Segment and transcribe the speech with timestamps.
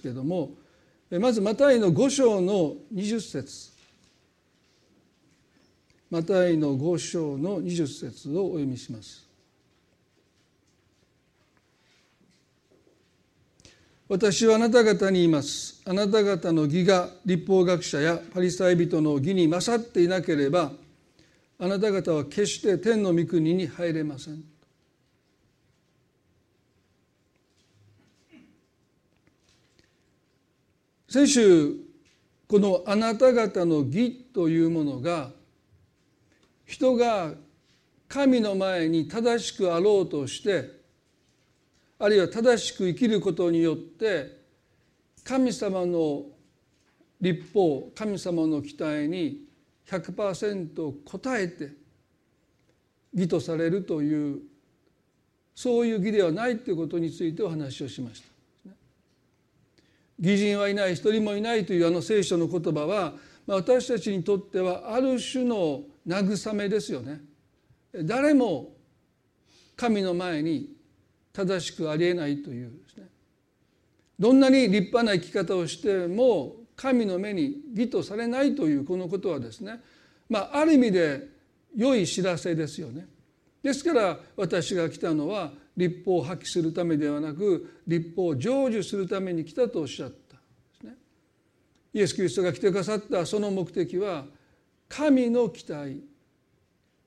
[0.00, 0.50] ますけども
[1.10, 3.70] まずマタイの5章の20節
[6.10, 9.28] マタイの5章の20節をお読みします。
[14.08, 15.80] 私はあなた方に言います。
[15.84, 20.72] あなた方の義が立法学者やパリサイ人の義に勝っていなければ
[21.60, 24.49] あなた方は決して天の御国に入れません。
[31.10, 31.74] 先週
[32.46, 35.32] このあなた方の義というものが
[36.64, 37.32] 人が
[38.06, 40.70] 神の前に正しくあろうとして
[41.98, 44.38] あるいは正しく生きることによって
[45.24, 46.26] 神様の
[47.20, 49.48] 立法神様の期待に
[49.88, 51.72] 100%応えて
[53.12, 54.42] 義とされるという
[55.56, 58.29] そういう義ではないということについてお話をしました。
[60.20, 63.14] 義人はいない一人もいないというあの聖書の言葉は
[63.46, 67.20] 私たちにとってはある種の慰めですよね。
[68.04, 68.72] 誰も
[69.76, 70.76] 神の前に
[71.32, 73.08] 正しくありえないというですね
[74.18, 79.80] どんなに立派な生き方をしても神の目に義とされないというこのことはですね
[80.28, 81.28] まあある意味で
[81.74, 83.06] 良い知らせですよね。
[83.62, 90.16] ですから私が来たのは立法を破棄するためではなく立法を成就するために来たとおっしゃった。
[90.16, 90.42] んで
[90.78, 90.94] すね。
[91.94, 94.26] イエス・キリストが来てくださったその目的は
[94.88, 96.02] 神の期待。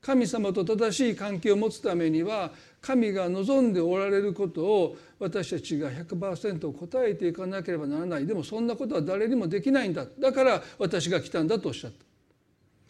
[0.01, 2.51] 神様と正しい関係を持つためには
[2.81, 8.25] 神が望んでおられることを私たちが100%答えていかなければならない。
[8.25, 10.05] でもそんなことは誰にもできないんだ。
[10.19, 11.97] だから私が来たんだとおっしゃった。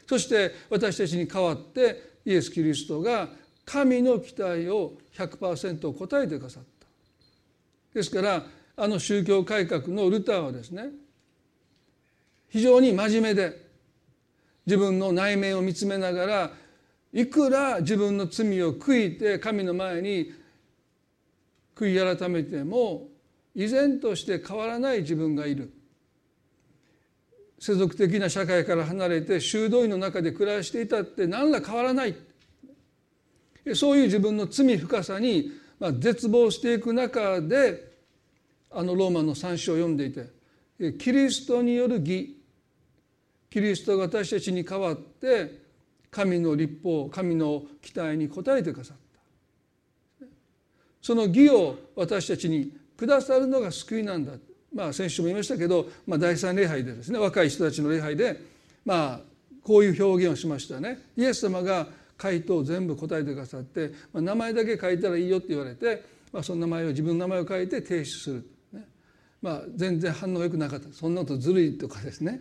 [0.07, 3.29] そして私たちに代わってイエス・キリストが
[3.65, 6.87] 神の期待を100%答えてくださった。
[7.93, 10.89] ですからあの宗教改革のルターはですね
[12.49, 13.63] 非常に真面目で
[14.65, 16.51] 自分の内面を見つめながら
[17.11, 20.33] いくら自分の罪を悔いて神の前に
[21.75, 23.07] 悔い改めても
[23.55, 25.71] 依然として変わらない自分がいる。
[27.59, 32.15] 世俗的な社会から離れて修道院の中で暮らしていたって何ら変わらない。
[33.73, 35.51] そういう自分の罪深さに
[35.99, 37.91] 絶望していく中で
[38.71, 40.27] あのローマの三章を読んでいて
[40.97, 42.37] キリストによる義。
[43.49, 45.61] キリストが私たちに代わって
[46.09, 48.97] 神の立法神の期待に応えてくださっ
[50.19, 50.25] た。
[50.99, 54.33] その義を私たちにくださるのが救いなんだ。
[54.73, 58.41] まあ先週も言いましたけど、まあ、第三礼拝でですね若い人たちの礼拝で
[58.83, 59.19] まあ
[59.61, 60.99] こういう表現をしましたね。
[61.15, 61.87] イエス様が
[62.23, 68.87] 回答を全部答えてくださって、まあ、名前だけ書いたらいいよって言われて、まあ、その名前を自分の名前を書いて提出する、ね、
[69.41, 70.93] まあ全然反応が良くなかった。
[70.93, 72.39] そんなことずるいとかですね。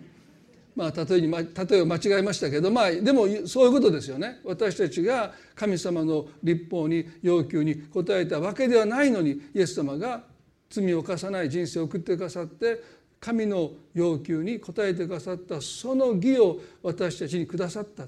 [0.77, 1.47] まあ、例えに例
[1.79, 4.41] えを間違えましたけど、まあ、でもそういうことですよね。
[4.45, 10.23] 私たちが神様の立法に要求に応えたわけではないのにイエス様が
[10.71, 12.81] 罪を犯さない人生を送ってくださって
[13.19, 18.07] 神の要求に応えてくださったその義を私たちにくださった。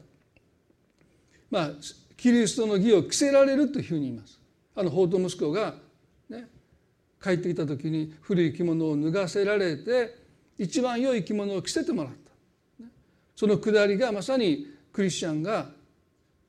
[1.54, 1.70] まあ
[2.16, 4.40] キリストの義を着せられるというふうに言います。
[4.74, 5.76] あの法と息子が、
[6.28, 6.48] ね、
[7.22, 10.16] 帰ってきた時に古い着物を脱がせられて
[10.58, 12.84] 一番良い着物を着せてもらった。
[13.36, 15.68] そのくだりがまさにクリスチャンが、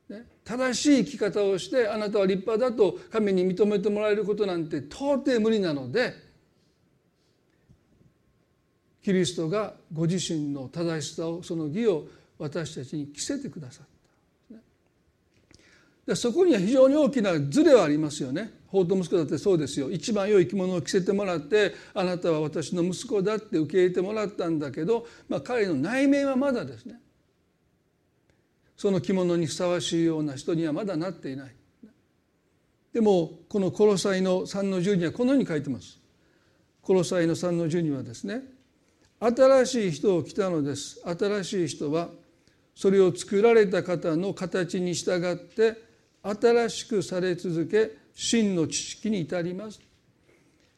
[0.10, 6.16] ね、正しい生き方をしてあなたは立派だと神に認めてもらえることなんて到底無理なので
[9.04, 12.08] キリストがご自身の正しさをその義を
[12.40, 13.95] 私たちに着せてくださった。
[16.14, 18.52] そこには非常に大きなズレはありますよね。
[18.68, 19.90] 法と息子だってそうですよ。
[19.90, 27.00] 一番良い着物を着せてもらってあなたは私の息子だって受け入れてもらったんだけど、まあ、彼の内面はまだですね。
[28.78, 31.56] その着物にふさわしいような人にはまだなっていない。
[32.94, 36.00] でもこのコロサイの3の10にはこのように書いてます。
[36.84, 38.44] コロサイの3の10にはですね
[39.20, 41.02] 新しい人を来たのです。
[41.04, 42.10] 新しい人は
[42.76, 45.85] それを作られた方の形に従って
[46.26, 49.80] 新しくされ続け真の知識に至ります。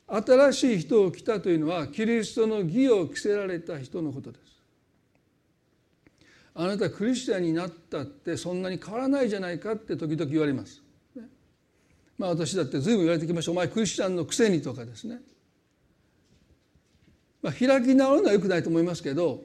[0.08, 4.42] 新しい人を来たというのはキリストの義を着せられた人のことです。
[6.54, 10.82] あなたクリスチャンになったってそんなに変わらないじゃないかって時々言われます、
[12.18, 13.52] まあ私だって随分言われてきました。
[13.52, 15.20] お前クリスチャンのくせにとかですね。
[17.42, 19.44] まあ開き直るのはよくないと思いますけど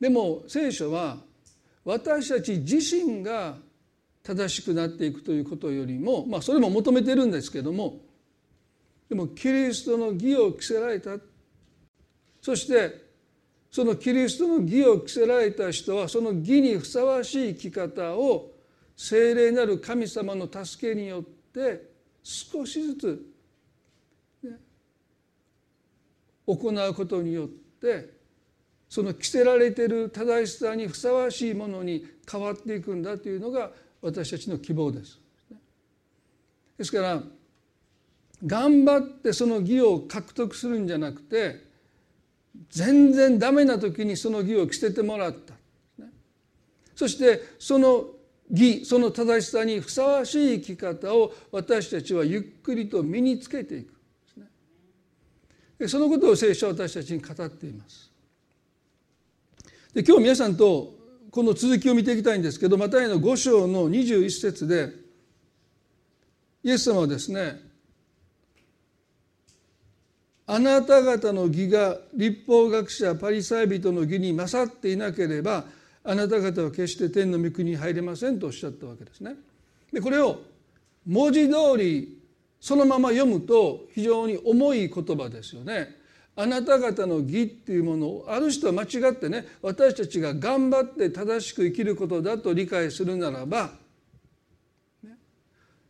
[0.00, 1.18] でも聖書は
[1.84, 3.58] 私たち自身が
[4.24, 8.00] 正しくなっていくということよりもまあそれも求めてるんですけども
[9.08, 11.18] でもキリストの義を着せられた。
[12.40, 13.04] そして
[13.70, 18.52] そのキリストの義を着せられた人はその義にふさわしい生き方を
[18.96, 21.22] 聖霊なる神様の助けによっ
[21.52, 21.90] て
[22.22, 23.26] 少しずつ、
[24.42, 24.52] ね、
[26.46, 28.10] 行うことによって
[28.88, 33.72] その着せられてる正しさにふさわしいものに変わっていくんだというのが
[34.04, 35.18] 私たちの希望です。
[36.76, 37.22] ですから
[38.44, 41.64] 頑張ってその義を獲得するんじゃなくて
[42.68, 45.54] 全然ダメな時にその義を着せてもらった。
[46.94, 48.04] そしてその
[48.50, 53.94] 義その正しさにふさわしい生き方を私たちはゆっくりと身につけていく
[55.78, 58.12] でそのことを聖書は私たちに語っています。
[59.94, 60.93] で今日皆さんと
[61.34, 64.90] この続きを見ていきたいんですけどマタイの5章の21節で
[66.62, 67.58] イエス様はですね
[70.46, 75.64] あなた方の義が立法学者パリサイ人の義に勝っていなければ
[76.04, 79.34] あなた方は決して天の御国に入れませんとおっしゃったわけですね。
[79.92, 80.40] でこれを
[81.04, 82.16] 文字通り
[82.60, 85.96] そのまま読むと非常に重い言葉ですよね。
[86.36, 93.70] あなた方の義っていうものをある人は間違ってね私たちが頑張って正しく生きることだと理解するならば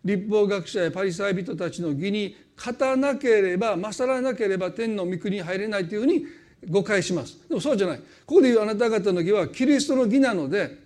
[0.05, 6.27] 立法学者やパリサイ人たちの義に勝たなければ勝らなければ天の御国に入れないというふうに
[6.69, 7.39] 誤解します。
[7.49, 7.99] でもそうじゃない。
[7.99, 10.79] ここで言うあなた方の義はキリストの義なので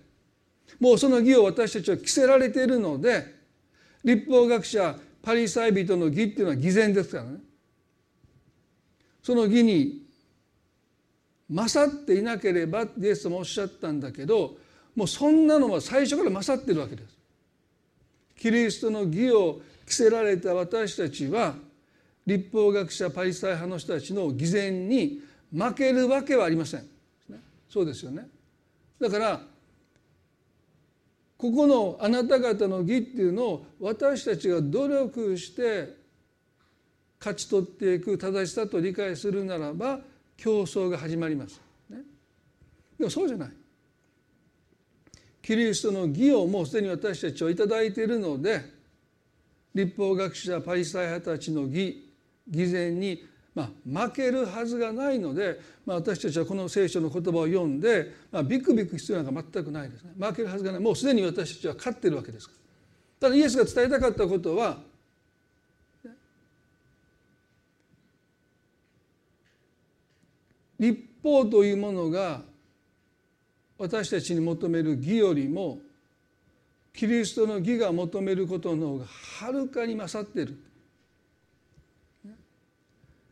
[0.79, 3.35] もうその義を私たちは着せられているので
[4.05, 7.39] 立法学者パリサイ人の義っていうのは偽善ですからね。
[9.29, 10.07] その義に
[11.51, 14.57] 勝っていなければイエスもおっしゃったんだけど
[14.97, 17.15] もうそんなのは最初から勝ってるわけです。
[18.39, 21.57] キリストの義を着せられた私たちは
[22.25, 25.21] 立法学者パリサイ派の人たちの偽善に
[25.55, 26.89] 負けるわけはありません。
[27.69, 28.27] そうですよね。
[28.99, 29.43] だから
[31.37, 35.98] ここのあなた方の義っていうのを私たちが努力して
[37.21, 40.01] 勝ち取っていく正しさと理解するならば
[40.37, 41.61] 競争が始まります。
[41.91, 41.99] ね、
[42.99, 43.51] でもそうじゃない。
[45.49, 48.63] キリストの義をもうすでに私たちは頂いているので
[49.75, 52.07] 立法学者パリサイ派たちの義
[52.47, 53.25] 偽善に、
[53.55, 62.53] まあ、負けるはずがないので、まあ、私たちはこの聖書の言葉を読んで、まあ、ビクビク必要なんか全くないですね負けるはずがないもうすでに私たちは勝ってるわけですか
[63.21, 64.79] らただイエスが伝えたかったことは
[70.79, 72.43] 立法というものが
[73.79, 75.79] 私たちに求める義よりも
[76.93, 80.59] キリストの義が求めることの方がはるかに勝っている。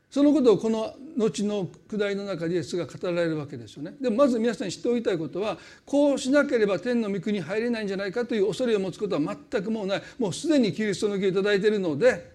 [0.08, 3.94] そのことをこの後の下りの中でイエスが語られるわけですよね。
[4.00, 10.02] でもまず皆さんに知っておきたいことはこうしなければ天の御国に入れないんじゃないかという恐れを持つことは全くもうない。
[10.18, 12.32] もうすでにキリストの義を頂いているので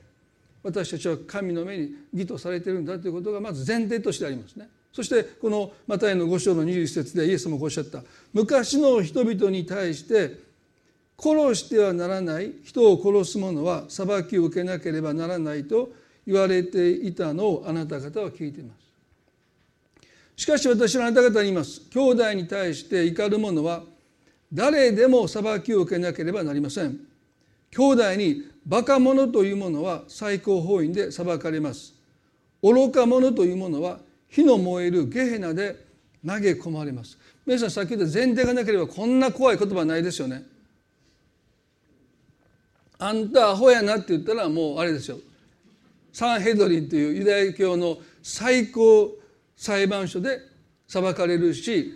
[0.61, 4.69] 私たちは神の目に義とされているんだということがまず前提としてありますね。
[4.93, 8.03] そしてこのマタイの5章の21節でイエスもこうおっしゃった。
[8.33, 10.37] 昔の人々に対して
[11.17, 15.91] 殺してはならない人を殺す者は裁きを受けなければならないと
[16.25, 18.81] 言われていたのをあなた方は聞いています。
[20.35, 21.81] しかし私はあなた方に言います。
[21.91, 23.83] 兄弟に対して怒る者は
[24.51, 26.99] 誰でも裁きを受けなければなりません。
[27.69, 31.93] 兄弟にバカ者というものは最高法院で裁かれます。
[32.61, 33.99] 愚か者というものは
[34.31, 35.75] 火の燃えるゲヘナで
[36.25, 37.17] 投げ込まれます。
[37.45, 40.43] 皆さんさっき言った前提がなければこんな怖い言葉ないですよね。
[42.97, 45.17] あんたアホやなって言ったらもうあれですよ。
[46.13, 49.11] サンヘドリンというユダヤ教の最高
[49.55, 50.39] 裁判所で
[50.87, 51.93] 裁かれるし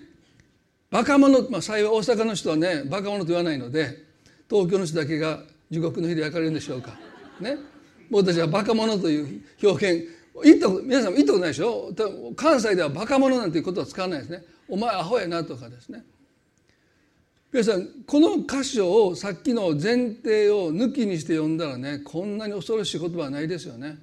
[0.90, 3.98] バカ者、まあ、幸い大阪の人はねバカ者と言わないので
[4.50, 5.40] 東京の人だけが
[5.70, 6.98] 地獄の火で焼かれるんでしょうか。
[7.40, 7.58] ね、
[8.10, 10.08] 僕たちはバカ者という表現
[10.44, 11.94] 言った皆さん言ったことないでしょ？
[12.36, 14.44] 関西ではバカ者なんていうことは使わないですね。
[14.68, 16.04] お前アホやなとかですね。
[17.52, 23.98] 皆さんこの箇所をさっきの前提を抜きにして読んだらねこんなに恐ろしい言葉はないですよね。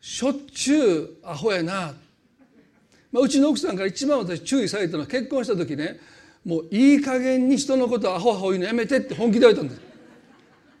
[0.00, 1.92] しょっちゅうアホやな、
[3.12, 5.98] まあ、うちの奥さんから一番私注意されたのは結婚した時ね
[6.44, 9.80] もういい加減に人のことアホアホ言うのやめてって本気で言われたんです。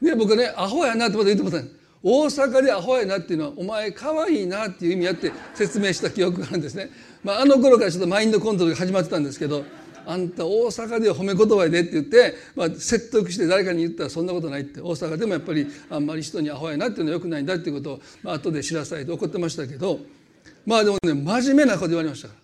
[0.00, 1.68] で僕はねアホやなってまた言ってもらった
[2.08, 6.88] 大阪でアホやなっていうのはお前可愛いなっていう意味やって説明した記憶があるんですね。
[7.24, 9.64] まあ、あの頃からちょっとマインドコントロールが始まってたんですけど
[10.06, 19.98] あんた大阪では褒め言葉やでって言って、まあ、説得して誰かに言ったらそんなことないって大阪でもやっぱりあんまり人にアホやなっていうのはよくないんだっていうことを、まあ後で知らされて怒ってましたけど
[20.64, 22.40] まあでもね真面目なこと言われましたから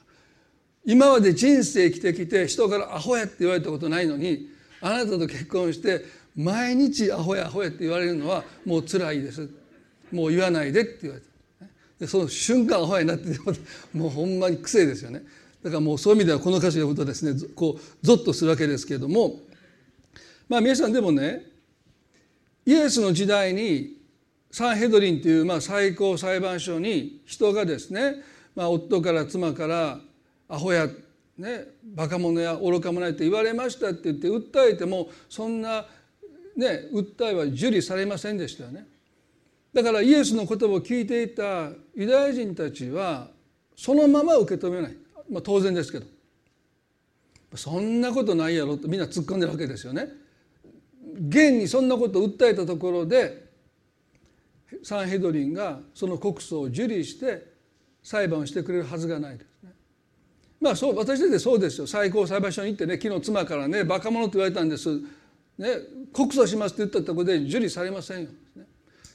[0.84, 4.48] 今まで人生生きてきて人からアホやって言われたことないのに
[4.80, 6.04] あなたと結婚して
[6.36, 9.48] 毎日アホやアホやって言われるのはもう辛いです。
[10.10, 11.26] もう言わないでって言われた。
[12.00, 13.38] でその瞬間アホやなって
[13.92, 15.22] もうほんまに癖ですよね。
[15.62, 19.40] だからもうそういう意味ではこの歌詞を読むとですねこうゾッとするわけですけれども
[20.48, 21.44] まあ皆さんでもね
[22.66, 24.02] イエスの時代に
[24.50, 28.16] サンヘドリンというまあ最高裁判所に人がですね、
[28.54, 29.98] まあ、夫から妻から
[30.48, 30.88] アホや、
[31.38, 35.86] ね、バカ者や愚か者やって言われましたって言って訴えてもそんな、
[36.56, 38.86] ね、訴えは受理されませんでしたよね。
[39.72, 43.30] だからイエスの言葉を聞いていたユダヤ人たちは
[43.74, 44.96] そのまま受け止めない、
[45.30, 46.06] まあ、当然ですけど
[47.54, 50.08] そんなことないやろとみんな突っ込んでるわけですよね。
[51.28, 53.50] 現にそんなことを訴えたところで
[54.82, 57.52] サンヘドリンがその告訴を受理して
[58.02, 59.72] 裁判をしてくれるはずがないですね。
[60.60, 65.00] まあそう私だってそうですよ最高裁判所に行ってね昨日妻からねバカ者と言われたんです、
[65.58, 65.68] ね、
[66.12, 68.64] 告訴しますって言ったところで受理されませんよ、ね、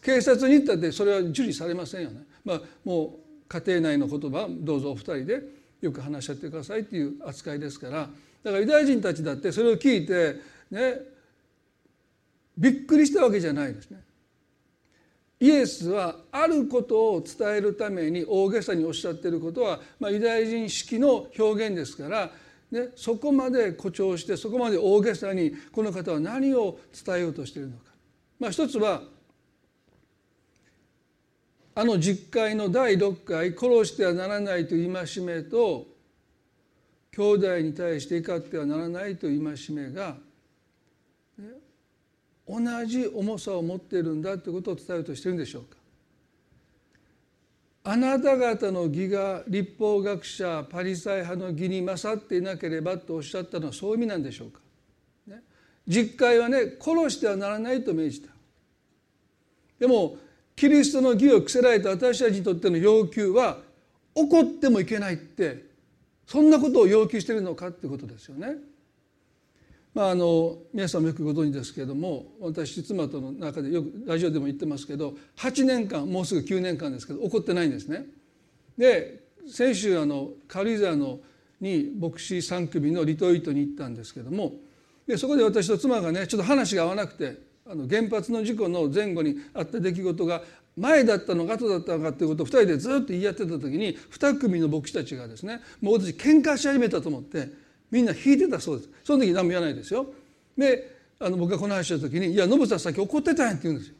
[0.01, 2.24] 警察に行ったってそれは受理されませんよね。
[2.46, 5.44] まあ、もう家庭内の言葉どうぞお二人で
[5.82, 8.12] よく話し合ってくださいっていう扱いですからだか
[8.44, 10.36] らユダヤ人たちだってそれを聞いて
[10.72, 11.01] ね
[12.58, 14.01] びっくりしたわけじゃないですね。
[15.39, 22.32] イエスはあることを伝えるために大げさにおっしゃっていることは、まあ、ユダヤ人式の表現ですから、
[22.71, 27.83] ね、そこまで誇張してそこまで大げさにこの方は何を伝えようとしているのか。
[28.39, 29.01] まあ、一つは
[31.74, 35.88] あの実会の第6回殺してはならないという戒めと
[37.12, 40.17] 兄弟に対して怒ってはならないという戒めが
[41.38, 41.45] ね
[42.47, 45.76] 同じ重さを持っているんだということを伝えようとしてるんでしょうか
[47.89, 54.60] あなた方の義が立法学者パリサイ派の義に勝っていなければとおっしゃったのはそういう意味なんでしょうか、
[55.25, 55.41] ね、
[55.88, 58.29] 実会はね殺してはならないと命じた。
[59.79, 60.17] でも
[60.53, 63.60] キリストの義を着せられた私たちにとっての要求は
[64.13, 65.63] 怒ってもいけないって
[66.25, 68.58] そんなことを要求しているのかってことですよね。
[69.98, 78.06] まあ、あの皆さんもよくご存知ですけれども私妻との中でよくラジオでも言ってますけど8年間もうすぐ9年間ですけど怒ってないんですね。
[78.77, 81.20] で先週あの軽井沢の
[81.60, 84.54] に牧師3組のリトリートに行ったんですけども
[85.08, 90.44] でそこで私と妻がねちょっと話が合わなくてあの原発の事故の前後にあった出来事が
[90.77, 98.89] 前だったのか後だったのかっていうことを2人でずっと言い合ってた時に2組の牧師たちがですねもう私喧嘩し始めたと思ってみんな引いてたそうです。
[99.03, 100.08] その時何も言わないですよ。
[100.58, 103.96] であの僕がこの話した時に「いやノブさんさっき怒ってたんや」って言うんですよ。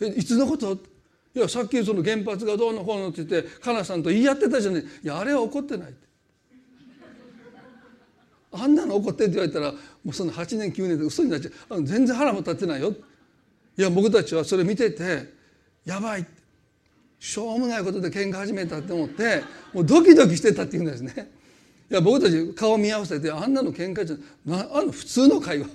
[0.00, 0.78] えいつのこと？
[1.34, 4.82] いやさっきその原発がどうのこうのって言ってかなさんと言い合ってたじゃない。
[4.82, 6.06] いやあれは怒ってないって。
[8.52, 11.52] あんなの怒ってって言われたらもうその8年9年で嘘になっちゃう。
[11.74, 12.94] あの全然腹も立ってないよ。
[13.76, 15.34] いや僕たちはそれ見てて
[15.84, 16.26] やばい。
[17.18, 21.30] しょうもないことで喧嘩始めたって思ってもうドキドキしてたって言うんですね。
[21.90, 25.66] いや僕たち顔見合わせてあんなの喧嘩じゃなあの普通の会話。
[25.66, 25.72] で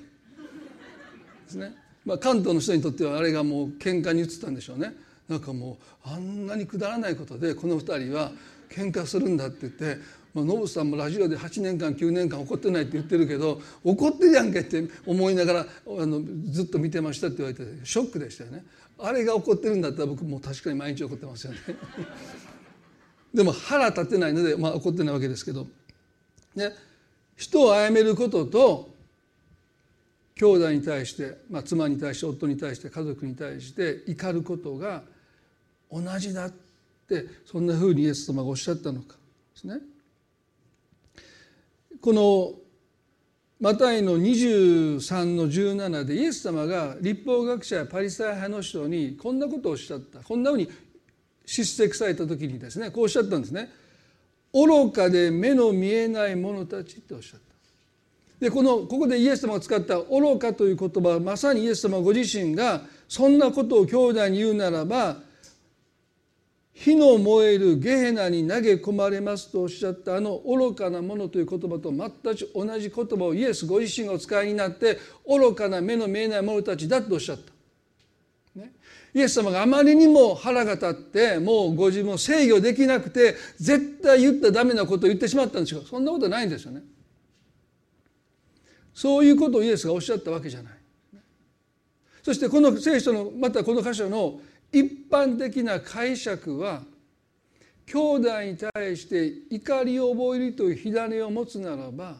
[1.47, 1.73] すね、
[2.05, 4.93] まあ、関東の人にとってはあれがもう喧嘩に移ったんでしょうね。
[5.29, 8.31] なんかもうあんなにくだらないことでこの2人は
[8.69, 10.01] 喧嘩するんだって言って
[10.33, 15.65] まあ、ノブさんもラジオで8年間9年間怒ってないって言ってるけど怒ってるやんけって思いながらあ
[16.05, 18.63] のずっと見てましたって言われてショックでしたよね。
[18.97, 21.59] あれが怒ってるんだったら僕も確かに毎日怒ってますよね。
[23.33, 25.67] でも腹立てないので、まあ、怒ってないわけですけど。
[26.55, 26.73] ね、
[27.35, 28.89] 人を殺めることと
[30.35, 35.03] 兄弟に対して、まあ、妻に対して夫に対して家族に対して怒ることが
[35.91, 36.53] 同じだっ
[37.07, 39.15] てそんなふうにイエス様がおっしゃったのか
[39.53, 39.75] ですね。
[42.01, 42.53] この
[43.59, 50.67] マタイの23の17でイエス様が立法学者やパリサイ派の人にこんなことをおっしゃったこんなふうに
[51.45, 53.69] 叱責された時にですねこうおっしゃったんですね。
[54.53, 57.51] 愚かで目の見えない者たちっておっしゃった。
[58.41, 65.21] でこのここでイエス様が使った「愚か」という言葉はまさにイエス様ご自身がそんなことを兄弟に言うならば
[66.73, 77.60] 火の燃えるゲヘナに投げ込まれますとおっしゃったあの愚かなものという言葉と全く同じ言葉をイエスご自身がお使いになって愚かな目の見えない者たちだとおっしゃった。
[79.13, 86.81] イエス様があまりにも腹が立ってもうご自分を制御できなくて絶対言ったらダメなことを言ってしまったんですよそんなことないんですよね。
[88.93, 90.73] そういうことをイエスがおっしゃったわけじゃない。
[92.23, 94.39] そしてこの聖書のまたこの箇所の
[94.71, 96.83] 一般的な解釈は
[97.85, 102.15] 兄弟に対して怒りを覚えるという火種を持つならば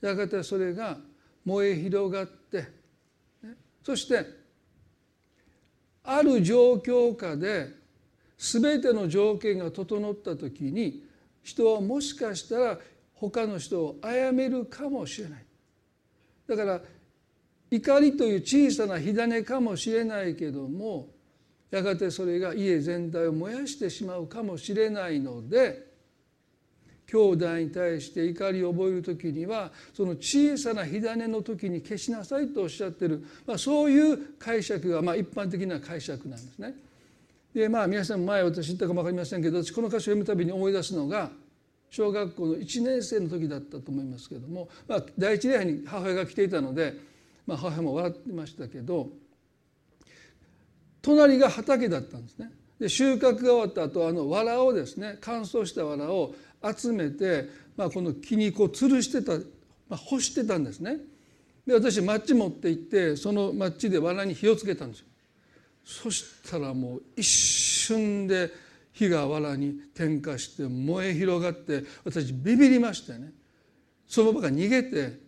[0.00, 0.98] やがてそれが
[1.44, 2.66] 燃え広がって、
[3.84, 4.43] そして
[6.04, 7.68] ある状況下で
[8.38, 11.02] 全ての条件が整った時に
[11.42, 12.78] 人はもしかしたら
[13.14, 15.44] 他の人を殺めるかもしれない。
[16.46, 16.80] だから
[17.70, 21.08] 怒りという小さな火種かもしれないけども
[21.70, 25.93] やがてそれが家全体を燃やしてしまうかもしれないので
[27.06, 36.74] 兄弟に対して怒りを覚える時にはその小さな火種の時に消しなさいとおっしゃってる、まあ、そういう解釈がまあ一般的な解釈なんですね。
[37.54, 41.30] でまあ皆さん前私言ったかも分かりませんけど私この歌詞を読むたびに思い出すのが
[41.88, 46.94] 小学校の1年生の時だったと思いますけども、まあ、第一礼拝に母親が来ていたので、
[47.46, 49.08] まあ、母親も笑ってましたけど
[51.02, 52.50] 隣が畑だったんですね。
[52.80, 56.34] で収穫が終わった後あの藁をですね乾燥した藁を
[56.72, 59.40] 集めて、まあ、この木にこう吊るしてた、ま
[59.90, 60.98] あ、干してたんですね。
[61.66, 65.06] で私マッチ持って行ってそのマッチで藁に火をつけたんですよ。
[65.84, 68.50] そしたらもう一瞬で
[68.92, 73.32] 火が藁に点火して燃え広がって私ビビりましてね
[74.08, 75.18] その場から逃げて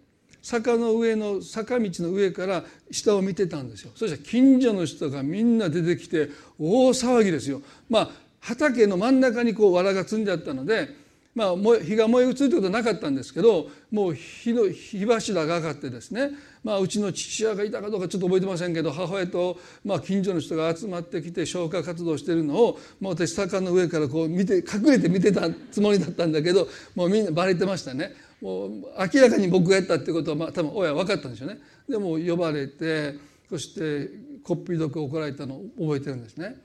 [0.41, 10.89] 坂の上の坂道の上から下を見てたんですよそしたら近所の人がみんな出てきて大騒ぎですよまあ畑の真ん中にこう藁が積んであったので
[11.37, 16.31] まあ、火が燃え移るということはなかったんですけどもう火の火柱が上がってですね、
[16.65, 28.71] まあ、うちの父親がいたかどうかちょっと覚えてませんけど母親と、まあ、近所の人が集まってきて消火活動してるのをもう私坂の上からこう見て隠れて見てたつもりだったんだけどもうみんなバレてましたねもう
[29.15, 31.59] 明らかに僕がやったってことは、まあ、多分親は分かったんでしょうね。
[31.89, 33.15] でも呼ばれて
[33.49, 34.11] そして
[34.43, 36.57] こっぴどく怒られたのを覚えてるんですね。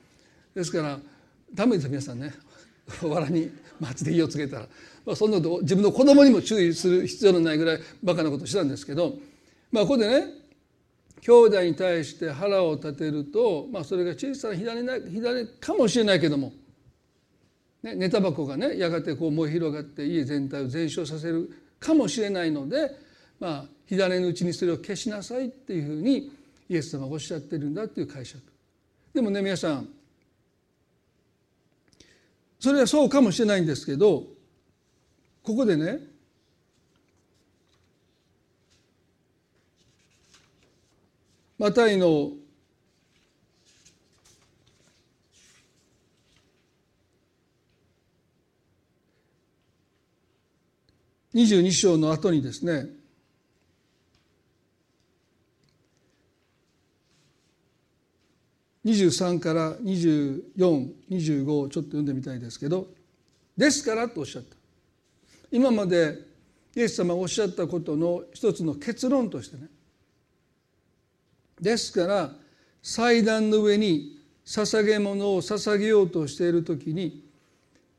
[0.56, 1.00] ですから
[1.54, 2.34] ダメです皆さんね
[3.02, 3.52] 藁に
[3.82, 4.68] 町で火をつけたら、
[5.06, 9.16] まあ、そんなこと自分の子供にも注意する必要のないぐらいバカなことしたんですけど、
[9.72, 10.28] まあ、ここでね
[11.22, 16.54] 兄弟に対して腹を立てると、まあ、それが小さな火種な火種かもしれないけども、
[17.84, 22.92] ね、寝タバコがねやがてこう燃え広がって家全体を全焼させるかもしれないので、
[23.40, 26.32] まあ、火種のうちにそれを消しなさいっていうふうに
[26.70, 28.42] イエス様がおっしゃってるんだっていう解釈。
[29.14, 29.90] でもね皆さん
[32.62, 34.28] それはそうかもしれないんですけど
[35.42, 36.00] ここでね
[41.58, 42.34] マタイの
[51.34, 53.01] 22章の後にですね
[58.86, 62.88] 23から2425をちょっと読んでみたいですけど
[63.56, 64.56] 「ですから」とおっしゃった。
[65.52, 66.18] 今まで
[66.76, 69.70] イエス様がおっしゃったことの一つの結論としてね。
[71.60, 72.36] ですから
[72.82, 77.24] 祭壇の上に捧げ物を捧げようとしている時に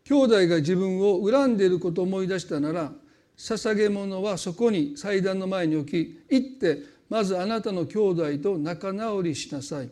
[0.04, 2.92] 兄弟が自分を恨んでいることを思い出したなら
[3.36, 9.90] 捧げ物はそこに祭壇の前に置き行ってまずあなたの兄弟と仲直りしなさい。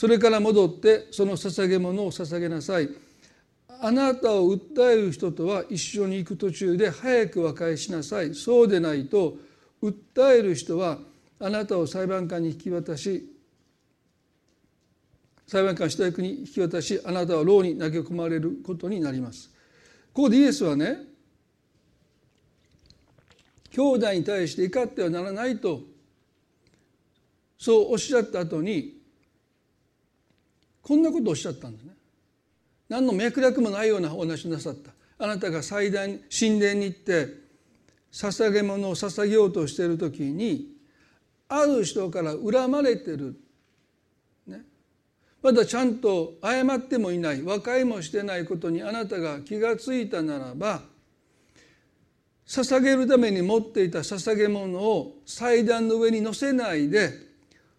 [0.00, 2.88] それから戻ってその捧げ物を捧げなさい。
[3.82, 8.34] あなたを訴える人とは一緒に行く途中で早く和解しなさい。
[8.34, 9.36] そうでないと
[9.82, 10.96] 訴える人は
[11.38, 13.30] あなたを裁判官に引き渡し
[15.46, 19.50] 裁判官下役に引き渡しあなたは牢に投げ込まれることになります。
[20.14, 20.96] ここでイエスはね
[23.70, 25.82] 兄弟に対して怒ってはならないと
[27.58, 28.99] そうおっしゃった後に
[30.82, 31.92] こんなことをおっしゃったんですね。
[32.88, 34.92] 何の脈絡もないようなお話なさった。
[35.18, 37.28] あなたが祭壇神殿に行って
[38.12, 40.68] 捧げ物を捧げようとしている時に
[41.48, 43.38] ある人から恨まれてる、
[44.46, 44.62] ね、
[45.42, 47.42] まだちゃんと謝ってもいない。
[47.42, 50.82] 和解もしてないことにあなたが気が付いたならば
[52.46, 57.12] 捧げるために持っていた捧げ物を祭壇の上に乗せないで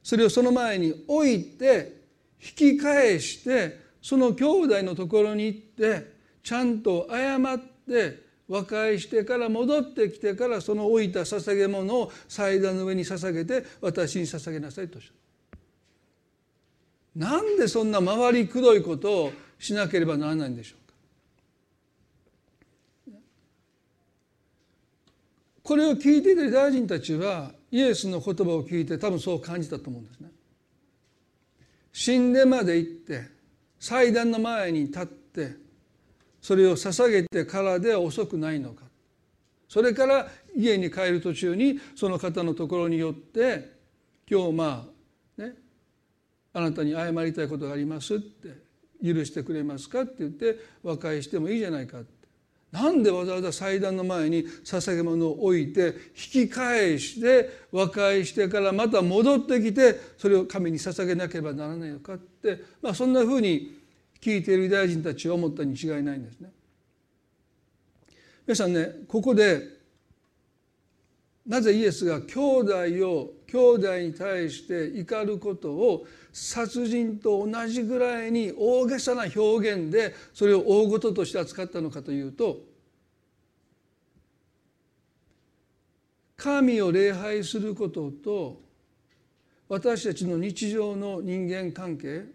[0.01, 2.00] それをその前に置いて
[2.41, 6.11] 引き返してその兄弟のところに行って
[6.43, 15.15] ちゃんと謝って和解してから戻ってきてからその置いた捧げ物を祭壇の上に捧げて私に捧げなさいとしゃる
[17.15, 20.75] なんでそんな回りくどいことをしなければならないんでしょ
[23.07, 23.17] うか
[25.63, 30.29] これを聞いているユダヤ人たちはイエスの言葉を聞いて多分そう感じたと思うんですね。
[31.93, 33.27] 死んでまで行って
[33.79, 35.55] 祭壇の前に立って
[36.41, 38.83] それを捧げてからでは遅くないのか。
[39.67, 43.71] それから家に帰る途中にその方のところによって
[44.29, 44.85] 今日ま
[45.37, 45.53] あね
[46.53, 48.49] あなたに謝りたいことがありますって
[49.01, 52.01] 許してくれますかって言って和解してもいいじゃないか。
[52.01, 52.20] って
[52.71, 55.87] なんでわざわざ祭壇の前に捧げ物を置いて
[56.33, 63.81] 引き返して和解してからまた戻ってきてそれを神に捧げなければならないのかって、まあ、そんなふうに
[64.21, 66.51] 聞いているユダヤ人たちは思ったに違いないんですね。
[68.47, 69.81] 皆さんねここで
[71.45, 82.59] なぜイエスが兄弟を兄弟に対して怒ることを殺人と同じぐらいに大げさな表現でそれを大事として扱ったのかというと
[86.37, 88.61] 神を礼拝することと
[89.69, 92.25] 私たちの日常の人間関係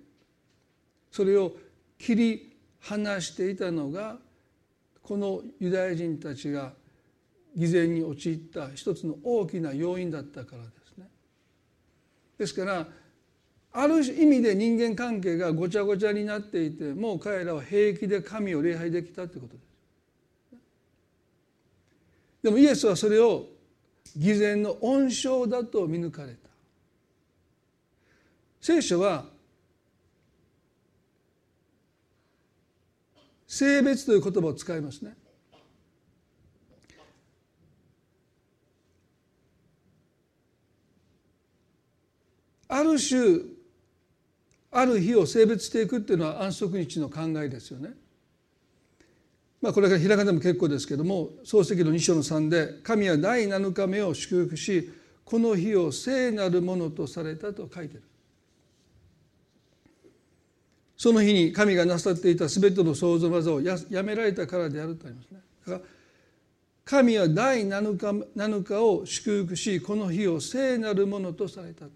[1.10, 1.56] それを
[1.98, 4.18] 切り離していたのが
[5.02, 6.72] このユダヤ人たちが
[7.56, 11.08] 偽善に陥った一つの大きな要因だったからですね。
[12.38, 12.86] ですから
[13.78, 19.66] ある意味で人間関係がごちゃごちゃになっていてもう彼らは平気で神を礼拝できたということです。
[22.42, 23.44] でもイエスはそれを
[24.16, 26.48] 偽善の温床だと見抜かれた。
[28.62, 29.26] 聖書は
[33.46, 35.14] 性別という言葉を使いますね。
[42.68, 43.55] ある種
[44.78, 47.94] ある日を性別していくっていうのは安息日の考えですよね。
[49.62, 54.90] まあ、これからひらがなも結構ですけども漱石の2章の3で「神は第7日目を祝福し
[55.24, 58.02] この日を聖なるものとされた」と書いてる。
[60.98, 65.40] その日に神がなさっていた全ての創造技をやめられたからであるとありますね。
[65.66, 65.80] だから
[66.84, 71.86] 神は第7日 ,7 日を祝福しこの日を聖なるものとされた。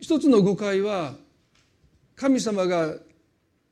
[0.00, 1.14] 一つの誤解は
[2.16, 2.94] 神様が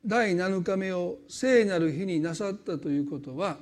[0.05, 3.57] 第7日目を聖なる日になさったということは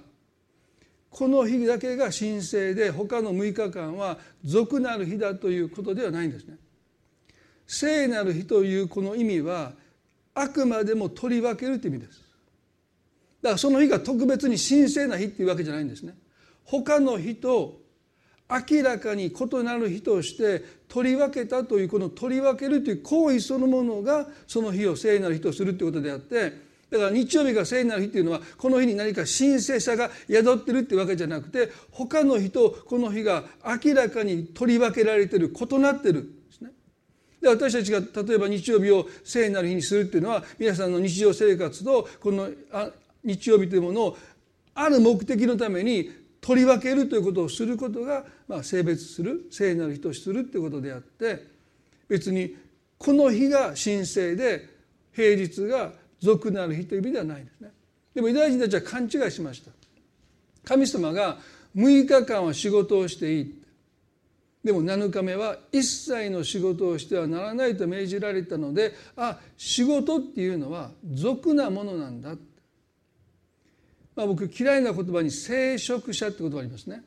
[1.10, 6.58] この日だけが神聖で他の6日間は俗なる日だということではないんですね。
[7.66, 9.72] 聖なる日というこの意味は
[10.36, 12.20] あくまでも取り分けるという意味です。
[13.42, 16.16] だからその日が特別に神聖な日っていうわけじゃないんですね。
[16.66, 17.80] 他の日と
[18.50, 33.44] 明らかに異なる日として取り分けたというこの取り分けるという行為そのものがその日を聖なる日とするということであってだから日曜日が聖なる日っていうのはこの日に何か神聖さが宿ってるってわけじゃなくて他の日とこの日が
[33.86, 36.72] 明らかに取り分けられてる異なってるですね。
[37.42, 42.50] で私たちが例えば日曜日を聖なる日にするっていうのは皆さんの日常生活とこの
[43.26, 44.18] 日曜日というものを
[44.74, 51.46] ある目的のために取り分けるということをすることが、まあ、性別する聖なる日とするということであって
[52.08, 52.56] 別に
[52.98, 54.66] この日が神聖で
[55.12, 57.72] 平日が俗なる日という意味ではないんですね。
[58.16, 59.72] でもユダヤ人たちは勘違いしました。
[60.64, 61.38] 神様が
[61.76, 63.62] 6日間は仕事をしていい。
[64.64, 72.38] でも7日目は一切の仕事をしてはならないと命じられたのであ仕事っていうのは俗なものなんだ
[74.18, 77.04] まあ、僕嫌いな言葉に聖職者って言葉ありますね。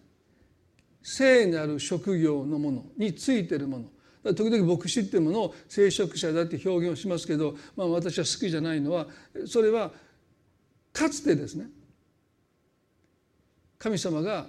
[1.02, 3.80] 聖なる職業のものについてるも
[4.22, 4.32] の。
[4.32, 9.06] 時々牧師っていうものを聖職者だって表現をしますけど、まあ、私は好きじゃないのは
[9.46, 9.90] それは
[10.92, 11.68] かつてですね
[13.78, 14.46] 神様が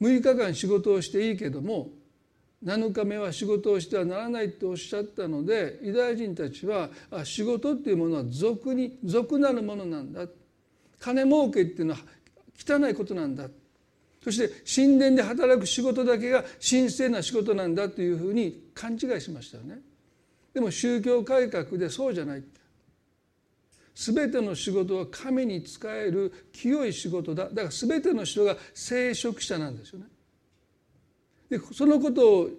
[0.00, 1.90] 6日間仕事をしていいけども
[2.64, 6.88] 7日目は仕事をしてはならないとおっしゃったのでユダヤ人たちは
[7.22, 10.26] 仕事っていうものは俗に俗なるものなんだ。
[11.00, 12.00] 金儲けっていうのは
[12.56, 13.48] 汚いことなんだ。
[14.22, 19.80] そして神殿で働く仕事だけが神聖な仕事なんだというふうに勘違いしましたよね。
[20.52, 22.44] でも宗教改革でそうじゃない。
[23.94, 27.48] 全ての仕事は神に仕える清い仕事だ。
[27.48, 30.06] だから全ての人が聖職者なんですよね。
[31.48, 32.50] でそのことを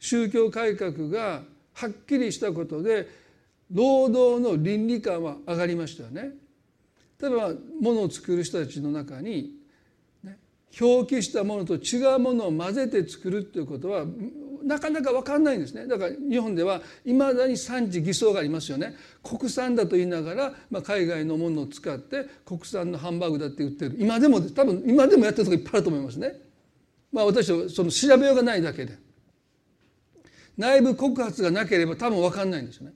[0.00, 1.42] 宗教改革が
[1.74, 3.08] はっきりしたことで
[3.70, 6.32] 労働の倫理観は上がりましたよね。
[7.20, 9.54] 例えば物を作る人たちの中に、
[10.22, 10.38] ね、
[10.80, 14.04] 表記したものと違うものを混ぜて作るっていうことは
[14.64, 26.34] なかなか分かんないんですねだから日本ではいまだに産地偽装がありますよね国産だと言いながら、まあ、海外のものを使って国産のハンバーグだって言ってる今でも多分今でもやってるとこいっぱいあると思いますね。
[27.10, 28.98] まあ、私はその調べようがないだけで
[30.58, 32.92] 内部告発がなければ多分分かんないんですよね。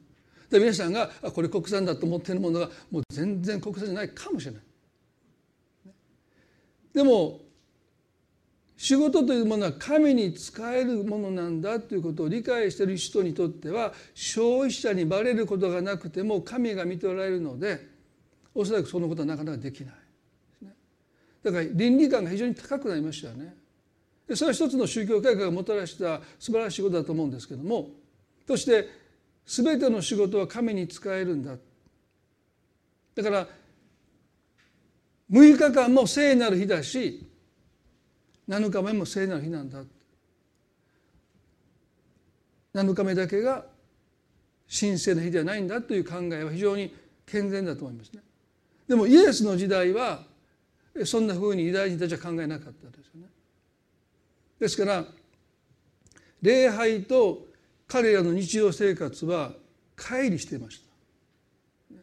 [0.53, 4.63] で皆さんがこれ国産だと思っているものがもう全然国産じゃないかもしれない。
[6.93, 7.41] でも
[8.77, 17.87] 仕事というものは神に仕えるものなんだということを理解している人にとっては消費者にバレることがなくても神が見ておられるので
[18.55, 19.95] おそらくそのことはなかなかできない。
[21.43, 23.55] だから倫理観が非常に高くなりましたよね。
[24.35, 27.91] それは一つの宗教改革がもたらした素晴らしいことだと思うんですけども
[28.47, 29.02] そして
[29.47, 31.57] 全ての仕事は神に仕えるんだ
[33.15, 33.47] だから
[35.31, 37.27] 6日間も聖なる日だし
[38.49, 39.83] 7日目も聖なる日なんだ
[42.75, 43.65] 7日目だけが
[44.69, 46.95] 神聖な日ではないんだという考えは非常に
[47.27, 48.23] 健全だと思いますね。
[48.89, 50.25] でもイエスの時代は
[51.05, 53.29] そんなふうにユダヤ人たちは考えなかったですよね。
[54.59, 55.05] ですから
[56.41, 57.47] 礼拝と
[57.93, 59.53] 彼らの日常生活は
[59.99, 61.95] 乖離していました。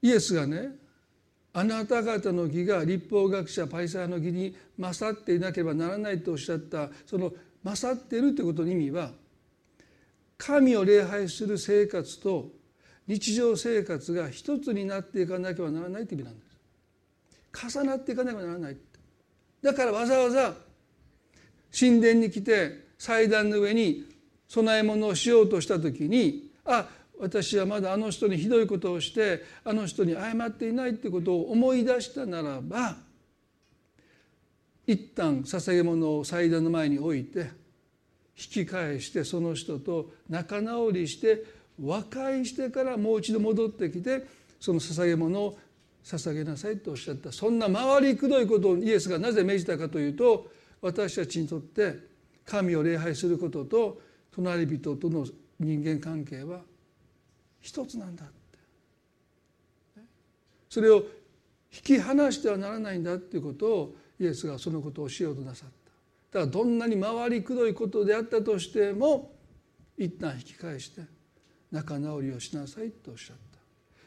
[0.00, 0.68] イエスがね
[1.52, 7.32] あなた方の義が立法学者パイサーの義に勝っていなければならないとおっしゃったその
[7.64, 9.10] 勝っているということの意味は
[10.38, 12.50] 神を礼拝する生活と
[13.08, 16.46] 日常生活が一つになっていかなければならないという意味なんで
[17.72, 18.76] す重なっていかなければならない
[19.62, 20.65] だからわざわざ
[21.78, 24.04] 神殿に来て祭壇の上に
[24.48, 32.96] 供え物をしようとした時にあ私はまだあの人にひどいことをしてあの人に謝っていないってことを思い出したならば
[34.86, 37.50] 一旦捧げ物を祭壇の前に置いて
[38.38, 41.42] 引き返してその人と仲直りして
[41.82, 44.26] 和解してからもう一度戻ってきて
[44.60, 45.58] その捧げ物を
[46.04, 47.32] 捧げなさいとおっしゃった。
[47.32, 50.46] そんな回りくどいことをイエスがなぜ命じたかというと
[50.80, 51.98] 私たちにとって
[52.44, 54.00] 神を礼拝することと
[54.32, 55.26] 隣人との
[55.58, 56.60] 人間関係は
[57.60, 58.34] 一つなんだって。
[60.68, 60.96] それを
[61.72, 65.68] 引き離してはならないんだっていうことをイエスがそのことをしようとなさっ
[66.30, 66.38] た。
[66.38, 69.32] だからどんなに回りくどいことであったとしても
[69.96, 71.02] 一旦引き返して
[71.72, 73.58] 仲直りをしなさいとおっしゃった。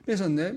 [0.05, 0.53] 皆さんね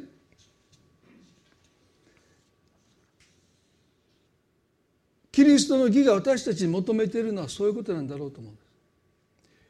[5.32, 8.60] キリストの義が私たちに求めているのはそういうことなんだろうと思うんで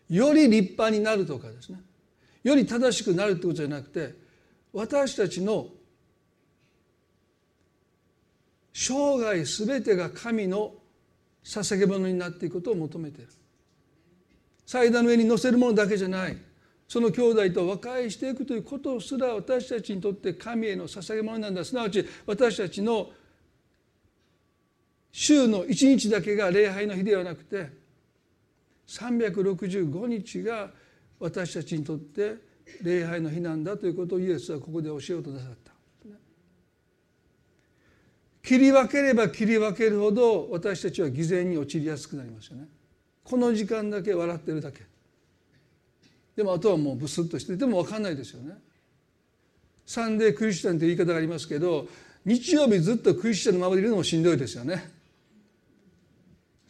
[0.08, 0.14] す。
[0.14, 1.80] より立派になるとかですね。
[2.42, 4.14] より正しくなるってことじゃなくて
[4.72, 5.68] 私たちの
[8.72, 10.74] 生涯すべてが神の
[11.44, 13.28] 捧げ物になっていくことを求めている。
[14.66, 16.36] 祭壇の上に乗せるものだけじゃない。
[16.88, 21.64] その兄弟と和解していくということすら私たちにとって神への捧げ物なんだ。
[21.64, 23.10] すなわち私たちの
[25.12, 27.68] 週の一日だけが礼拝の日ではなくて
[28.88, 30.70] 365日が
[31.20, 32.36] 私たちにとって
[32.82, 35.72] 礼拝の日なんだということをイエスはここで教えようとなさった。
[38.42, 42.66] 切り分ければ切り分けるほど私たちは偽善に陥りやすくなりますよね。
[43.22, 44.80] この時間だけ笑ってるだけ。
[46.34, 48.54] でもあとはもうブスッとしてても分かんないですよね。
[49.86, 51.86] サンデークリスチャンという言い方がありますけど
[52.24, 54.91] 日曜日ずっとクリスチャンのままでいるのもしんどいですよね。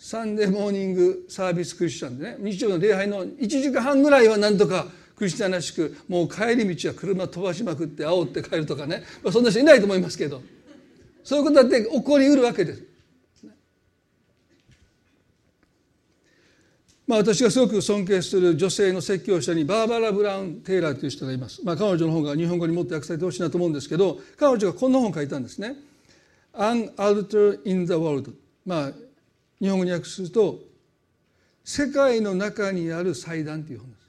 [0.02, 10.42] サンデーモーニングサービスクリスチャンでね日曜の礼拝の1時間半ぐらいはなんとかクリスチャンらしくもう帰り道は車飛ばしまくって煽って帰るとかね、まあ、そんな人いないと思いますけど。
[11.24, 12.82] そういうことだって起こりうるわけです。
[17.06, 25.76] まあ、私がすごく尊敬する女性の説教者にバーバラ・ブラウン・テイラーという人がいます、まあ、彼女の本が日本語にもっと訳されてほしいなと思うんですけど彼女がこんな本を書いたんですね
[26.54, 28.32] 「An Altar in the World」
[28.64, 28.92] まあ
[29.62, 30.58] 日本語に訳すると
[31.62, 34.02] 「世界の中にある祭壇」という本です。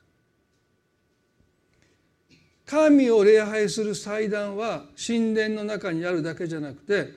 [2.65, 7.09] 神を礼拝する祭壇は神殿の中にあるだけじゃなくて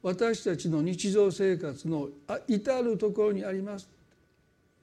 [0.00, 2.08] 私たちの日常生活の
[2.48, 3.86] 至る所にあります。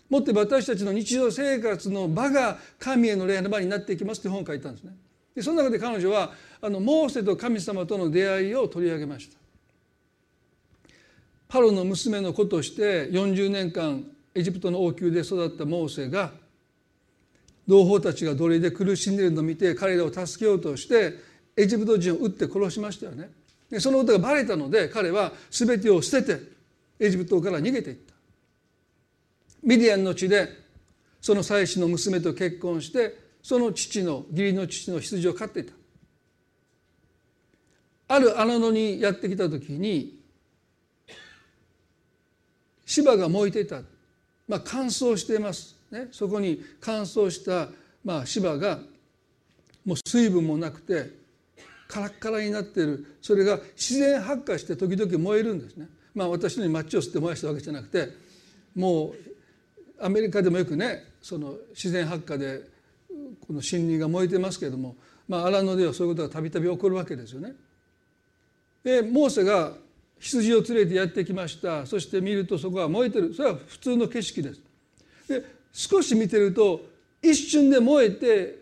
[0.08, 4.96] もって私たちの日常生活の場が神への礼拝の場になっていきますという本を書いたんですね。
[5.34, 9.41] でその中で彼女はあのモーセと神様との出会いを取り上げました。
[11.52, 16.32] パロの娘の子として40年間エジプトの王宮で育ったモーセが
[17.68, 21.14] 同胞たちが奴隷で苦しんでいるのを見て彼らを助けようとして
[21.58, 23.30] エジプト人を撃って殺しましたよね。
[23.70, 26.42] でそのことがバレたので彼は全てを捨てて
[26.98, 28.14] エジプトから逃げていった。
[29.62, 30.48] ミディアンの地で
[31.20, 35.74] その妻子の娘と結婚してその父の義理の父の羊を飼っていた。
[38.08, 40.21] ある荒野にやってきた時に
[42.92, 43.82] 芝が燃えていた、
[44.50, 47.70] まあ、乾燥していますね、そこに乾燥した
[48.04, 48.80] まあ芝が
[49.86, 51.10] もう水分もなくて
[51.88, 55.90] カラッカラになっているそれが自然発火して時々燃えるんですね。
[56.16, 58.10] まあ私のようにマッチを吸って燃やしたわけじゃなくて
[58.76, 59.16] もう
[60.00, 62.62] アメリカでもよくねその自然発火で
[63.46, 64.96] この森林が燃えてますけれども、
[65.28, 67.54] まあ、荒野ではそういうことがたびたび起こるわけですよね。
[68.84, 69.74] でモーセが
[70.22, 74.62] 羊を連れてやってきましたそして見るとそこは燃えてるそれは普通の景色です。
[75.28, 76.82] で少し見てると
[77.22, 78.60] 一瞬で燃えて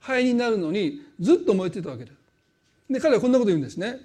[0.00, 2.14] 灰になるのにずっと燃えてたわけです。
[2.90, 4.00] で彼はこんなこと言うんですね。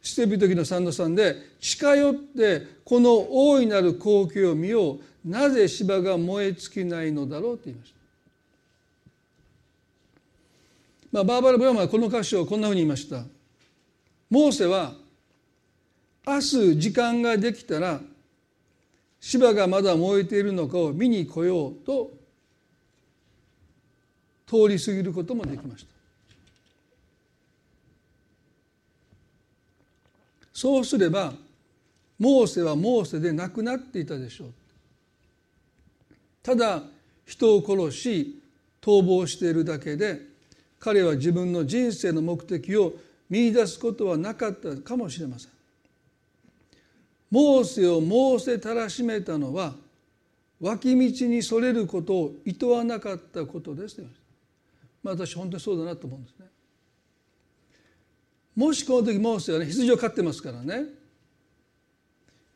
[0.00, 7.56] 捨て人の三の三で近寄ってこの大いなる光景を見ようなぜ芝が燃え尽きないのだろう？
[7.56, 7.98] と言いました。
[11.10, 13.24] まあ、バーバラ・ブラマはこの歌詞をこんなふうに言いました。
[14.30, 14.92] モーセは
[16.28, 18.02] 明日時間ができたら
[19.18, 22.10] 芝がまだ燃えているのかを見に来ようと
[24.46, 25.90] 通り過ぎることもできました。
[30.52, 31.32] そうすれば
[32.18, 34.48] モーセはモーセで亡くなっていたでしょう。
[36.42, 36.82] ただ
[37.24, 38.42] 人を殺し
[38.82, 40.20] 逃亡しているだけで
[40.78, 42.92] 彼は自分の人生の目的を
[43.30, 45.57] 見出すことはなかったかもしれません。
[47.30, 49.74] モーセをモーセたらしめたのは
[50.60, 54.02] 脇道にそれることをいとわなかったことです
[55.02, 56.46] まあ私本当にそうだなと思うんですね。
[58.56, 60.86] もしこの時モーセはね羊を飼ってますからね。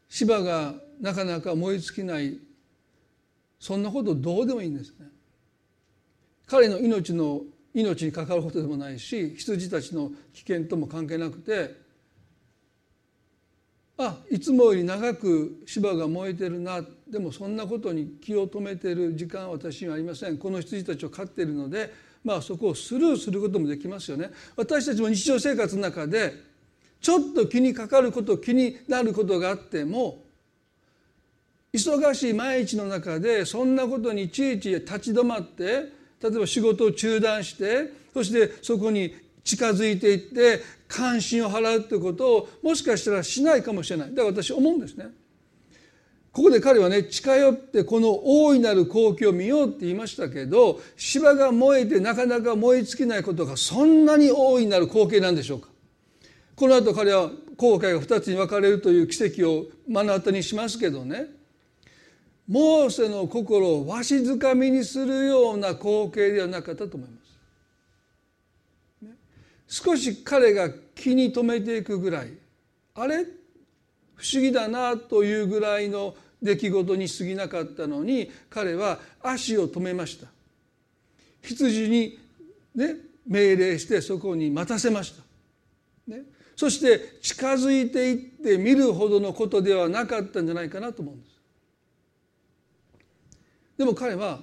[0.09, 2.39] 芝がなかなか燃え尽きない。
[3.61, 5.07] そんなことどうでもいいんですね。
[6.47, 11.82] 彼の命の命に関わることでもないし羊たちの危険とも関係なくて
[14.05, 16.85] あいつもより長く芝が燃えてるな。
[17.09, 20.39] でもそんなことに気を止めてる時間は私にはありません。
[20.39, 21.93] この羊たちを飼っているので
[22.25, 24.31] まあそこをスルーすることもできますよね。
[24.57, 26.35] 私たちも日常生活の中で
[27.01, 30.23] ちょっと気にかかること気になることがあっても
[31.73, 35.65] 忙しい毎日の中でそんなことにいちいち立ち止まって
[36.21, 45.07] 例えば仕事を中断してそしてそこに近づいていって関心を払うということをもしかしたらしないかもしれないだから私思うんですね。
[46.33, 55.69] ここで彼はね近寄ってこの大いなる光景を見ようって言いましたけど芝が燃えてなかなか燃え尽きないことがそんなに大いなる光景なんでしょうか
[56.57, 61.27] この後彼は後悔が2つに分かれるという奇跡を目の当たりにしますけどね
[62.49, 67.22] モーセの心をわしづかみにするような光景ではなかったと思います。
[69.73, 72.33] 少し彼が気に留めていくぐらい
[72.95, 73.25] あれ？
[74.15, 80.27] 不思議だなというぐらいの出来事に過ぎなかったのに彼は足を止めました。
[81.41, 82.19] 羊に、
[82.75, 85.23] ね、命令してそこに待たせました、
[86.15, 86.23] ね、
[86.55, 91.33] そして近づいていって見るほどのことではなかったんじゃないかなと思うんです。
[93.79, 94.43] でも彼はこ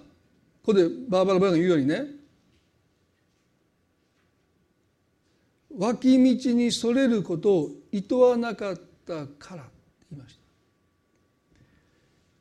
[0.72, 2.18] こでバーバラ・バーが言うようにね
[5.80, 8.76] 脇道にそれることをいとわなかっ
[9.08, 9.72] たからって
[10.12, 10.38] 言いまし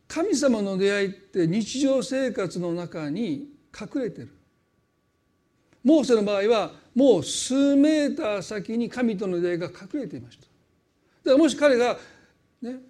[0.09, 0.15] た。
[0.17, 3.49] 神様の出会いって日常生活の中に
[3.81, 4.35] 隠れてる。
[5.85, 10.43] モーセの場合はもう数メーター先に神との出会いが隠れていました。
[10.43, 11.97] だからもし彼が
[12.61, 12.81] ね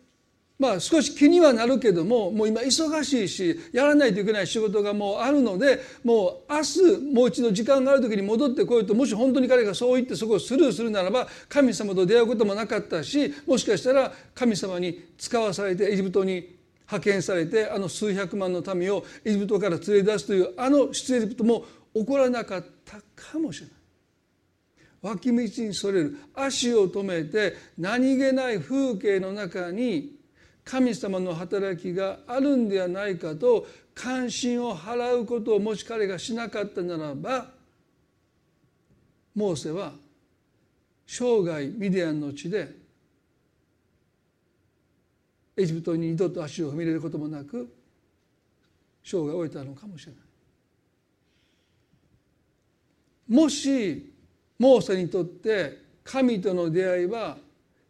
[0.59, 16.59] まあ少し気にはなるけどももう今忙しいしやらないといけない仕事がもうあるのでもう明日もう一度時間がある時に戻ってこようともし本当に彼がそう言ってそこをスルーするならば神様と出会うこともなかったしもしかしたら神様に使わされてエジプトに
[16.91, 23.79] 派遣されてあの数百万の民をエジプトから連れ出すというあの出エジプトも起こらなかったかもしれない。
[25.01, 30.18] 脇道にそれる足を止めて何気ない風景の中に
[30.69, 37.47] 神様の働きがあるんではないかと関心を払うことをもし彼がしなかったならば
[39.35, 39.93] モーセは
[41.07, 42.69] 生涯ミディアンの地で
[45.57, 47.75] エジプトに二度と足を踏み入れることもなく
[49.03, 50.21] 生涯を終えたのかもしれない。
[53.35, 54.13] もし
[54.59, 57.39] モーセにとって神との出会いは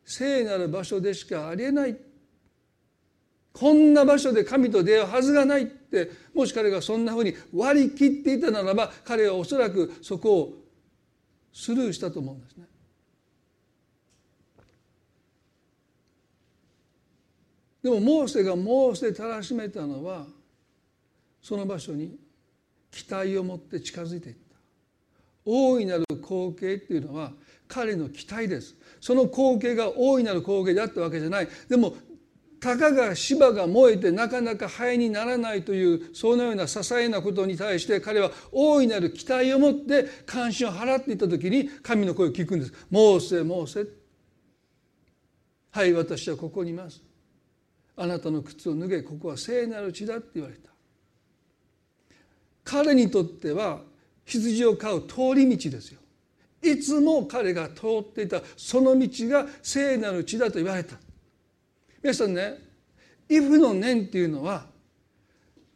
[0.05, 2.08] 聖なる場所でしかありえない
[3.59, 10.55] こんな場所で神と出会うはずがないってもし彼がそんなふうに割り切っていたならば彼はおそらくそこを
[11.53, 12.67] スルーしたと思うんですね。
[17.83, 20.27] でもモーセがモーセたらしめたのは
[21.43, 22.17] その場所に
[22.93, 24.41] 期待を持って近づいていった。
[25.45, 27.33] 大いなる光景っていうのは
[27.67, 28.77] 彼の期待です。
[29.01, 31.49] その光景が大いなる光景であったわけじゃない。
[31.69, 31.95] でも
[32.61, 43.89] たかが芝が燃えてなかなか灰にならないというそのような些細なことに対して彼は大いなる期待を持って関心を払っていた時に神の声を聞くんです「モーセモーセ」
[45.71, 47.03] はい私はここにいます。
[47.97, 50.71] あなたの靴を脱げここは聖なる地だって言われた。
[52.65, 53.83] 彼にとっては
[54.25, 56.01] 羊を飼う通り道ですよ。
[56.63, 60.97] いつも彼が通っていたその道が聖なる地だと言われた。
[62.03, 62.59] 皆さんね
[63.29, 64.67] イフの念っていうのは、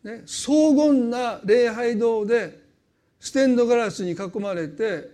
[0.02, 2.60] ね、荘厳な礼拝堂で
[3.20, 5.10] ステンドガラスに囲まれて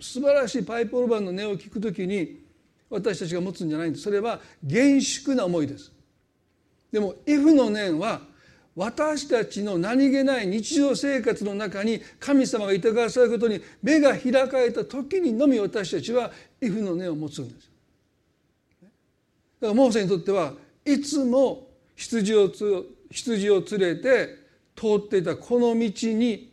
[0.00, 2.40] 素晴らしいパイプオルバンの音を聞くときに
[2.88, 4.04] 私たちが持つんじゃないんです。
[4.04, 5.92] それは厳粛な思いです。
[6.90, 8.20] でもイフの念は
[8.74, 16.30] 私たちの何気ない日常生活の中に神様がいてくださることに目が開かれた時にのみ私たちは
[16.60, 17.69] イフの念を持つんです。
[19.60, 20.54] だからモーセにとっては
[20.84, 22.50] いつも羊を
[23.10, 24.38] 羊を連れて
[24.74, 26.52] 通っていたこの道に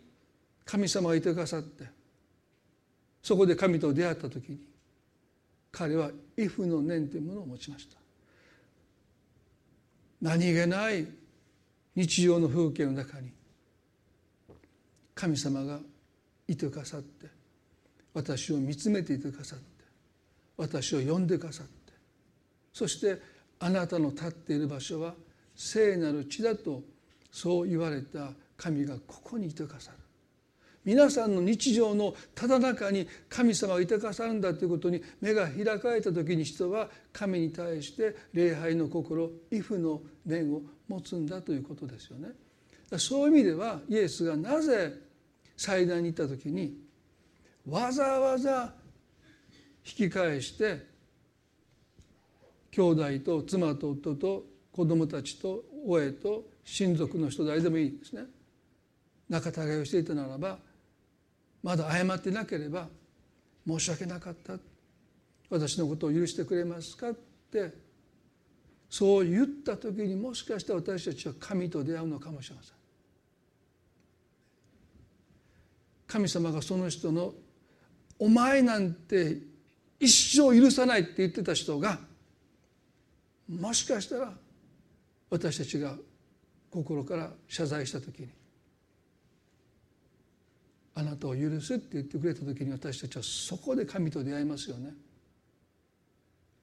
[0.66, 1.86] 神様がいてくださって
[3.24, 4.60] そこで神と出会った時に
[5.72, 7.98] 彼は「イフの念」というものを持ちました。
[10.22, 11.08] 何気ない
[11.96, 13.32] 日常の風景の中に
[15.14, 15.80] 神様が
[16.48, 17.28] いてくださって
[18.14, 19.66] 私を見つめていてくださって
[20.58, 21.77] 私を呼んでくださって
[22.78, 23.20] そして
[23.60, 25.16] あなたの立っている場所は
[25.56, 26.84] 聖なる地だと
[27.32, 29.98] そう言われた神がここにいてくださる
[30.86, 42.30] 皆さんの日常のただ中に神様がいてくださるんだということに目が開かれた時に人は神に対して礼拝の心イフの念を持つんだということですよね。
[43.00, 44.94] そういう意味ではイエスがなぜ
[45.58, 46.78] 祭壇に行った時に
[47.68, 48.74] わざわざ
[49.84, 50.87] 引き返して
[52.78, 58.26] 兄弟と妻と夫と子供たちと親と親族の人誰でもいいですね。
[59.28, 60.60] 仲違いをしていたならば
[61.64, 62.88] まだ謝ってなければ
[63.68, 64.54] 申し訳なかった。
[65.50, 67.14] 私のことを許してくれますかっ
[67.52, 67.74] て
[68.92, 72.74] そう言った時にもしかしたら私たちは神と出会うのかもしれません。
[76.06, 77.34] 神様がその人の
[78.20, 79.40] 「お前なんて
[80.00, 82.00] 一生許さない」って言ってた人が
[83.48, 84.34] もしかしたら
[85.30, 85.96] 私たちが
[86.70, 88.30] 心から謝罪した時に
[90.96, 94.94] あなたを許すって言ってくれた時に私たちはそこで神と出会いますよね。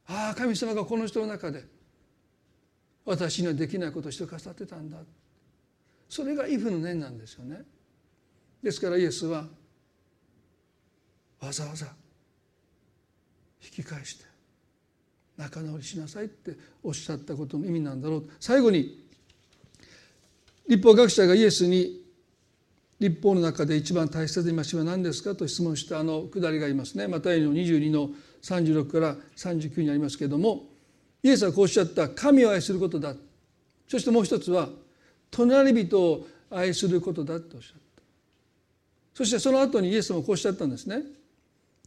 [0.07, 1.65] ああ神様がこの人の中で
[3.05, 4.99] 私にはできないことをしてくださってたんだ
[6.09, 7.63] それがイフの念なんですよね。
[8.63, 9.47] ですからイエスは
[11.41, 11.87] わざわざ
[13.63, 14.34] 引き返して
[15.37, 18.29] 仲直りしなさいっておっしゃったことの意味なんだろう。
[18.41, 19.05] 最後に
[20.69, 22.03] 立法学者がイエスに
[23.01, 27.09] 立法の中で一番大切な戒めは何ですかと質問したあのくだりがありますね。
[27.09, 28.11] マタイの22の
[28.43, 30.65] 36から39にありますけれども
[31.23, 33.15] イエスはこうおっしゃった神を愛することだ
[33.89, 34.69] そしてもう一つは
[35.31, 38.03] 隣人を愛することだとおっしゃった。
[39.15, 41.03] そしてその後にイエスもこうおっしゃったんですね。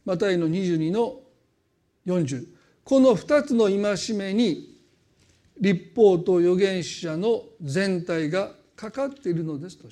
[0.04, 1.20] マタイの22の
[2.06, 2.57] 40
[2.88, 4.74] この2つの戒めに
[5.60, 9.88] 立法と預言者の全体がかかっているのですと。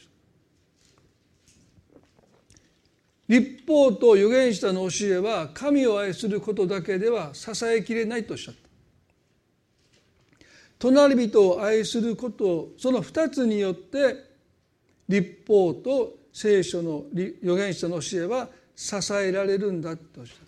[3.28, 8.60] 立法と預言者の教えは神を愛することだけでは支えきれないとおっしゃった。
[10.78, 14.24] 隣人を愛することその二つによって
[15.06, 20.45] 立法と聖書の預言者の教えは支えられるんだとおっしゃった。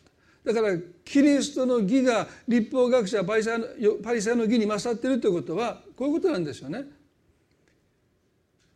[0.52, 3.66] だからキリストの義が立法学者パリサイの
[4.02, 6.84] パリサイの義に勝っているということはこういうことなんですよね。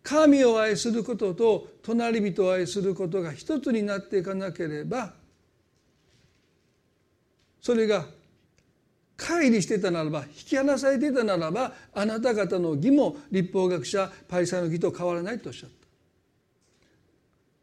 [0.03, 5.15] 神を愛することと隣人を愛することが一つになっていかなければ
[7.61, 8.07] それが
[9.17, 15.82] 乖離してたならば引き離されていたならばあなた方の義も立法学者パリサイの義と変わらないとおっしゃった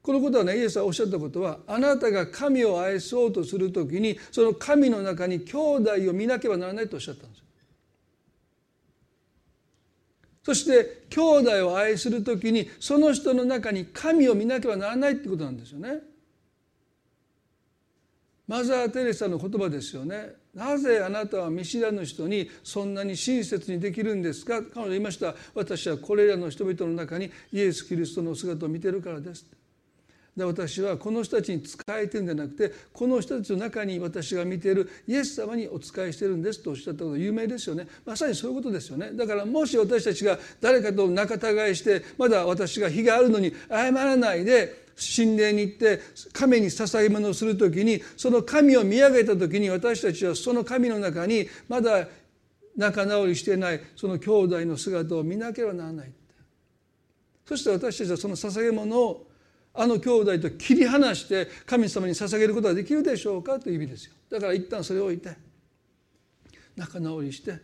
[0.01, 7.43] このことはねイエスはおっしゃったことはあなたが神を愛そうとするときにその神の中に兄弟を見なければならないとおっしゃったんです
[10.41, 15.99] そして兄弟を愛する時にその人の中に神を見なければならないってことなんですよね。
[18.47, 20.31] マザー・テレサの言葉ですよね。
[20.55, 24.63] なぜあなたは見知らぬ人にそんなに親切にできるんですか？
[24.63, 25.35] 彼女言いました。
[25.53, 29.45] 私はこれらの人々の中にイエス・キリストの姿を見てるからです。
[30.36, 37.88] で私はこの人たちに仕えてるんじゃなくてこの人たちの中に私が見ているイエス様にお仕えしてるんですとおっしゃったこと有名ですよね。
[38.05, 39.11] まさにそういうことですよね。
[39.13, 45.99] だからもし私たちが誰かと仲違いしてまだ私が非があるのに謝らないで神殿に行って
[46.34, 52.07] 神に捧げ物をする時にその神を見上げた時に私たちはその神の中にまだ
[52.75, 56.11] 仲直りしてないその兄弟の姿を見なければならない
[57.45, 59.28] そして私たちはその捧げ物を
[59.74, 65.36] あの兄弟と切り離して神様に捧げることができるでしょうかという意味ですよだから一旦それを置いて
[66.76, 67.59] 仲直りして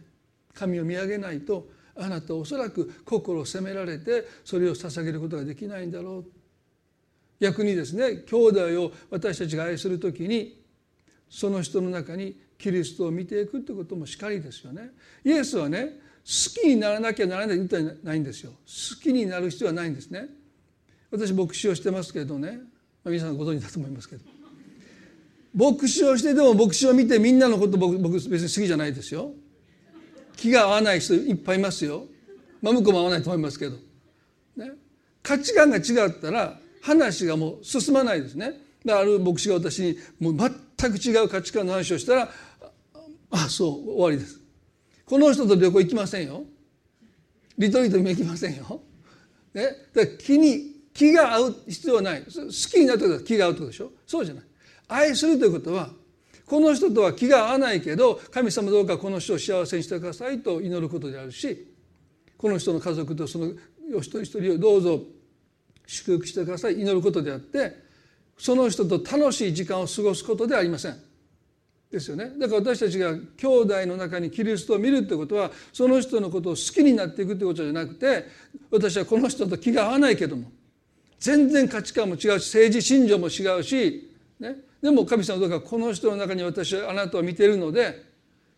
[0.54, 6.26] 神を見上げないとあなたはおそらく心を責められてそれを捧げることができないんだろう
[7.40, 10.62] 逆にですね兄弟を私たちが愛する時に
[11.30, 14.92] その人の中にキリストを見ていくってこともしかりですよね。
[15.24, 18.52] イエスはね好きにならなきゃならないって言ったないんですよ。
[18.52, 20.30] 好きになる必要はないんですね。
[21.12, 22.60] 私牧師をしてますけどね、
[23.06, 24.24] 皆さんご存知だと思いますけど。
[25.56, 29.32] 牧師をしてでも牧師を見てみんなのこと僕僕別に好きじゃないですよ。
[30.36, 32.08] 気が合わない人いっぱいいますよ。
[32.62, 33.78] まあ向こうも合わないと思いますけど、
[34.58, 34.72] ね、
[35.24, 38.60] 価値観が違ったら話がもう進まないですね。
[38.84, 40.38] だある牧師が私にもう
[40.78, 42.30] 全く違う価値観の話をしたら
[43.32, 44.42] あそう終わりです。
[45.06, 46.44] この人と旅行行きませんよ。
[47.58, 48.82] リトリートにも行きませんよ、
[49.54, 52.24] ね、だから気に気が合う必要はない。
[52.24, 52.32] 好
[52.72, 53.92] きになってたら気が合うってことでしょ？
[54.08, 54.44] そうじゃない。
[54.88, 55.90] 愛するということは
[56.46, 61.68] この人とは気が合わないけど神様どうかこの人を幸せにしてくださいと祈ることであるし
[62.38, 63.52] この人の家族とその
[63.94, 65.02] お一人一人をどうぞ
[65.86, 66.80] 祝福してください。
[66.80, 67.84] 祈ることであって
[68.38, 70.96] その人と楽しい時間を過ごすことではありません。
[71.92, 72.32] ですよね。
[72.38, 78.26] だから私たちが兄弟の中にキリストを見るってことはその人のことを好きになっていくってことじゃなくて
[78.72, 80.52] 私はこの人と気が合わないけども
[81.20, 88.06] 全然価値観も違うし政治信条も違うし、ね、でも神様どうかこの人の中に私はあなたを見ているので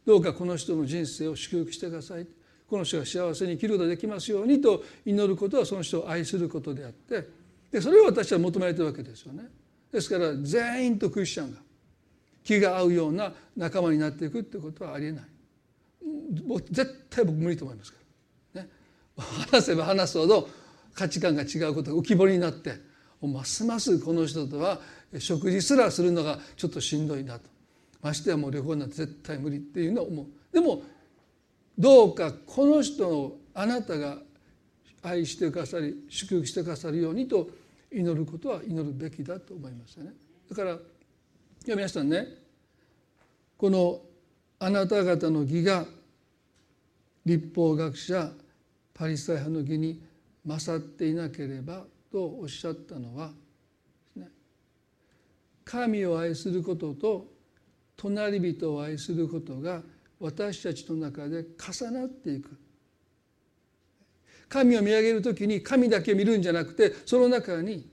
[0.05, 2.27] どうかこの人の人生を祝福してください
[2.69, 7.27] この人が幸せに生きることができますようにと祈ることはその人を愛することであって
[7.71, 9.43] でそれを私は求められてるわけですよね。
[9.91, 11.59] ですから全員とクリスチャンが
[12.43, 15.25] 気が合うような仲間になっていくってことはありえない。
[16.71, 17.97] 絶対僕無理と思いますか
[18.55, 18.61] ら。
[18.63, 18.69] ね、
[19.51, 20.49] 話せば話すほど
[20.97, 22.73] 価値観が違うことが浮き彫りになって
[23.21, 24.79] ますますこの人とは
[25.19, 27.49] 食事すらするのがちょっとしんどいなと
[28.01, 30.81] ましてやもう旅行なんて絶対無理っていうのを思うでも
[31.77, 34.17] どうかこの人をあなたが
[35.03, 37.47] 愛してくださり祝福してくださるようにと
[37.91, 40.11] 祈ることは祈るべきだと思いますよね。
[40.49, 40.77] だから
[41.65, 42.27] 皆さんね
[43.55, 44.01] この
[44.59, 45.85] あなた方の義が
[47.23, 48.31] 立法学者
[48.93, 50.06] パリサイ派の義に
[50.47, 53.31] 勝っていなければとおっしゃったのは
[55.67, 57.27] 神を愛することと
[57.97, 59.81] 隣人を愛することが
[60.19, 62.57] 私たちの中で重なっていく。
[64.47, 67.85] 神を見上げる時に神だけ見るんじゃなくてその中に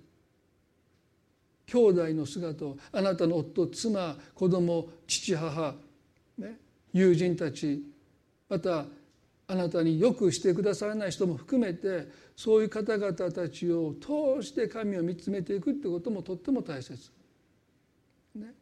[1.66, 5.74] 兄弟の姿をあなたの夫妻子供父母、
[6.38, 6.56] ね、
[6.92, 7.82] 友人たち
[8.48, 8.86] また
[9.46, 17.10] あなたによくしてくださらない人も含めてそういう方々たちを通して神を見つめていくってこともとっても大切。
[18.34, 18.52] ね、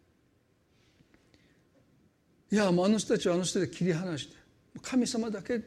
[2.50, 4.36] いやもうあの人たちはあの人で切り離して
[4.82, 5.62] 神様だけ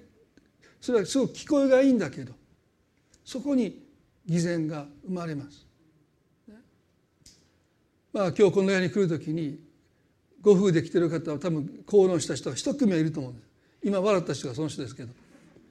[0.79, 2.33] それはすごく聞こえがいいんだけど
[3.23, 3.83] そこに
[4.27, 5.65] 偽善が生まれます。
[6.47, 6.55] ね、
[8.13, 9.59] まあ今日この部屋に来る時に
[10.41, 13.54] ご夫婦で来てる方は多分口論した人が一組はいると思うんです。
[13.85, 15.09] 今笑った人がその人ですけど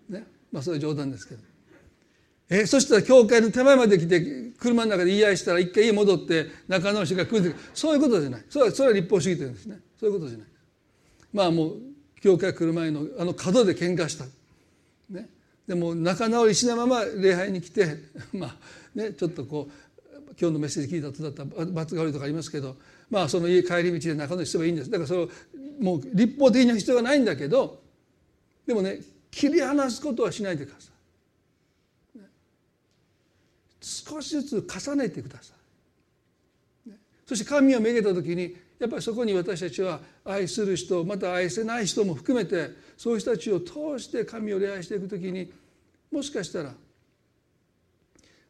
[0.09, 0.25] ね。
[0.53, 1.41] まあそれは冗談ですけど。
[2.49, 8.45] えそしたら教会の手前まで来て車の中で言い合いしたら一回家戻って仲直しが来るそういうことじゃない。
[8.49, 9.81] それはそれは立法主義というんですね。
[9.99, 10.47] そういうことじゃない。
[11.33, 11.77] まあもう
[12.21, 14.27] 教会来る前のあの角で喧嘩した、
[15.11, 15.29] ね、
[15.67, 17.97] でも仲直りしないまま礼拝に来て
[18.33, 18.57] まあ
[18.95, 22.77] ねちょっとこう今日のメッセージ聞いた後だったら罰が悪いとかありますけど
[23.11, 24.91] まあその家帰り道で仲直りすればいいんです。
[24.91, 25.31] だからそれを
[25.81, 27.84] もう立法的な必要がないんだけど
[28.67, 29.01] でもね
[29.31, 30.95] 切り離すことはしないでください。
[33.81, 36.91] 少しずつ重ねてください。
[37.27, 45.51] そして神をめげた時にやっぱりそこに私たちは愛する人また愛せない人も含めてそういう人たちを通して神を礼拝していく時に
[46.11, 46.75] もしかしたら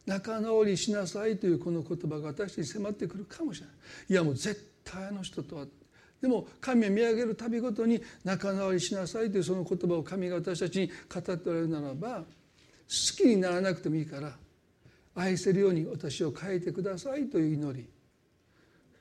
[0.05, 3.75] 仲直りしなさいというこの言葉が私たちに迫ってくるかもしれない
[4.09, 5.65] いやもう絶対あの人とは
[6.25, 12.25] でも神を見上げる度ごとに仲直りしなさいというその言葉を神が私たちに語っておられるならば好
[13.15, 14.31] きにならなくてもいいから
[15.13, 17.87] 愛せるように私を変えてくださいという祈り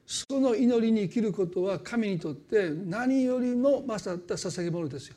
[0.05, 5.17] その祈りに生きることは神にとって何よりも勝った捧げ物ですよ。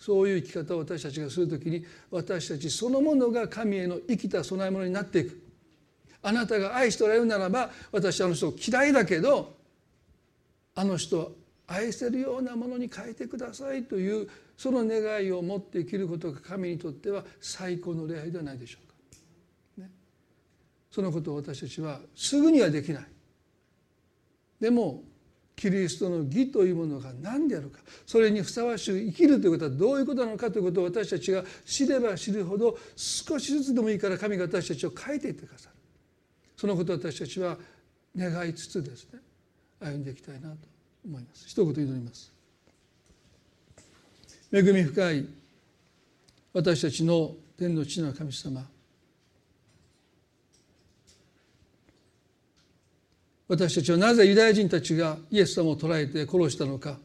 [0.00, 5.40] そういう生き方を私たちがするときに私たちそのものが神への生きた供え物になっていく。
[6.22, 9.61] あなたが愛しておられるならば私はあの人を嫌いだけど
[10.74, 18.94] あの人を愛せるようなものに変えてくださいというその願いを持って生きることが神にとっては最高の礼拝ではないでしょうか。
[19.78, 19.90] ね、
[20.90, 23.06] そのことを私たちはすぐにはできない。
[24.60, 25.02] でも
[25.56, 35.76] キリストの義というものが何であるかそれにふさわしく生きるということはどういうことなのかということを私たちが知れば知るほど少しずつでもいいから神が私たちを変えていってくださる
[36.56, 37.56] そのことを私たちは
[38.16, 39.20] 願いつつですね
[39.82, 40.56] 歩んでいきたいなと
[41.04, 41.48] 思います。
[41.48, 42.32] 一言祈ります。
[44.52, 45.26] 恵み深い
[46.52, 48.64] 私たちの天の地の神様。
[53.48, 56.98] 私たちはなぜユダヤ人たちがイエス様を捕らえて殺したのか。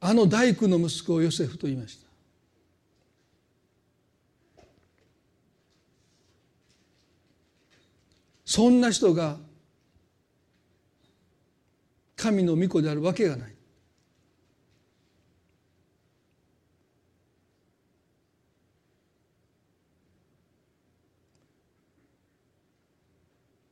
[0.00, 2.05] あの大工の息子をヨセフと言いました。
[8.46, 9.36] そんな人が
[12.14, 13.52] 神の御子であるわけがない。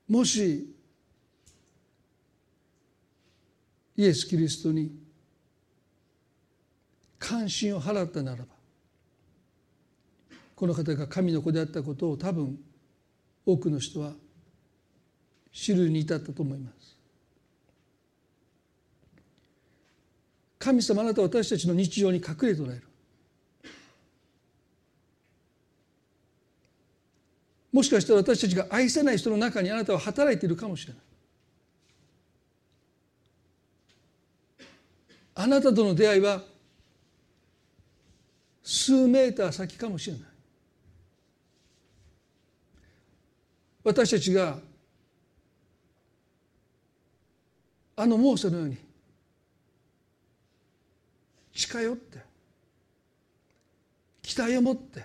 [0.09, 0.75] もし
[3.97, 4.93] イエス・キリストに
[7.19, 8.45] 関心を払ったならば
[10.55, 12.59] この方が神の子であったことを多分
[13.47, 14.13] 多くの人は
[15.55, 16.97] 知るに至ったと思います。
[20.59, 22.83] 神様あなたは私たちの日常に隠れておられる。
[27.73, 31.03] もしかしたら私たちが愛せない人の中にあなたは働いているかもしれない
[35.35, 36.43] あなたとの出会いは
[38.63, 40.23] 数メーター先かもしれない
[43.83, 44.59] 私たちが
[47.97, 48.77] あのモーセのように
[51.53, 52.19] 近寄って
[54.23, 55.05] 期待を持って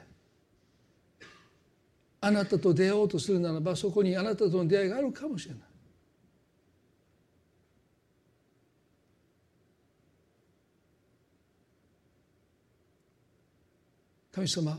[2.22, 5.64] あなたと出会おうとするならばそこにあなたとの出会いがあるかもしれない。
[14.32, 14.78] 神様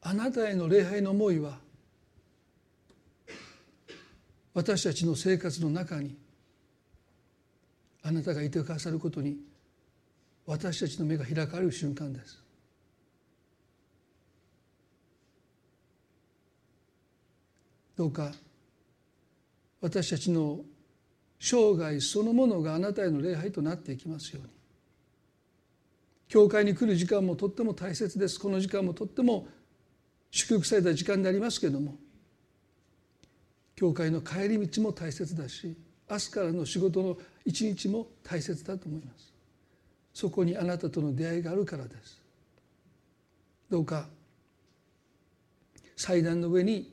[0.00, 1.58] あなたへの礼拝の思いは
[4.58, 6.16] 私たちの生活の中に
[8.02, 9.36] あなたがいてくださることに
[10.46, 12.42] 私たちの目が開かれる瞬間です。
[17.96, 18.32] どうか
[19.80, 20.62] 私たちの
[21.38, 24.50] 生涯そのものがあなたへの礼拝となっていきますように
[26.28, 29.46] 教会に来る時間もとっても大切ですこの時間もとっても
[30.32, 31.94] 祝福された時間でありますけれども
[33.78, 35.76] 教会の帰り道も大切だし
[36.10, 39.32] 明日からの仕事の一日も大切だと思います。
[40.12, 42.20] そこにあなたとの出会いがあるからです。
[43.70, 44.08] どうか
[45.94, 46.92] 祭壇の上に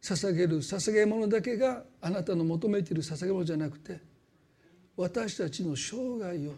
[0.00, 3.98] 捧げる捧げ物だけがあなたの求めている捧げ物じゃなくて
[4.96, 6.52] 私たちの生涯を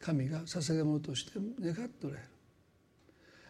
[0.00, 2.28] 神が捧げ物として願っておられる。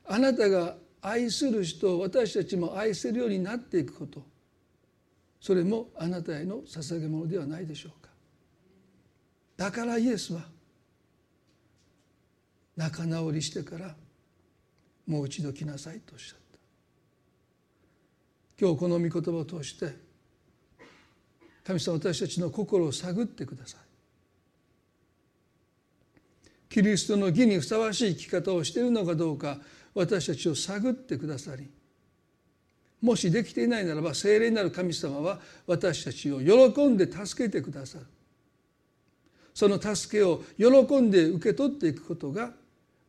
[0.04, 4.31] あなたが愛する人を私たちも愛せるようになっていくこと。
[5.42, 8.08] それもあなたへの捧げ物ではないでしょうか。
[9.56, 10.42] だからイエスは
[12.76, 13.96] 仲直りしてから
[15.04, 16.38] もう一度来なさいとおっしゃっ
[18.56, 18.64] た。
[18.64, 19.96] 今日この御言葉を通して
[21.64, 23.80] 神様私たちの心を探ってください。
[26.68, 29.58] キリストの義にふさわしい生き方をしているのかどうか
[29.92, 31.68] 私たちを探ってくださり
[33.02, 38.06] もしできていないならば聖霊なる神様は私たちを喜んで助けてくださる。
[39.52, 42.52] その助けを喜んで受け取っていくことが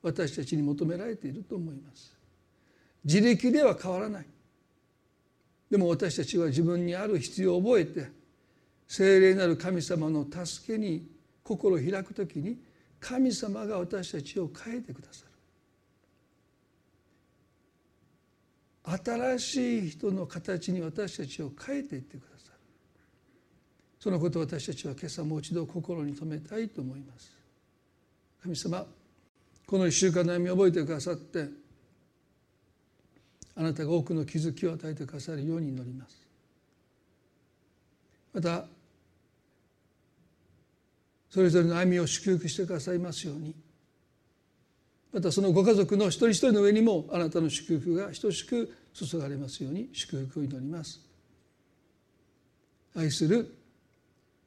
[0.01, 2.13] 私たちに求められていると思います。
[3.05, 4.25] 自力では変わらない。
[5.69, 8.09] でも私たちは自分にある必要を覚えて
[8.87, 11.07] 聖霊なる神様の助けに
[11.43, 12.57] 心を開くときに
[12.99, 15.32] 神様が私たちを変えてくださる。
[18.85, 22.59] 新しい人の形に私たちを変えていってくださる
[23.99, 27.31] そのことを私たちは今朝もう一度心に留めたいと思います。
[28.41, 28.85] 神様
[29.65, 31.47] この一週間の歩みを覚えてくださって
[33.55, 36.17] あなたが多くの気づきを与えてくださるように祈ります。
[38.33, 38.65] また
[41.29, 43.55] それぞれの歩みを祝福してくださいますように
[45.13, 50.99] またそのご家族の一人一人の上にもあなたの祝福が等しく注がれますように祝福を祈ります。
[52.95, 53.55] 愛する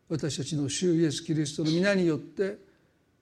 [0.08, 2.58] 私たちの主イエス・キリストの皆によって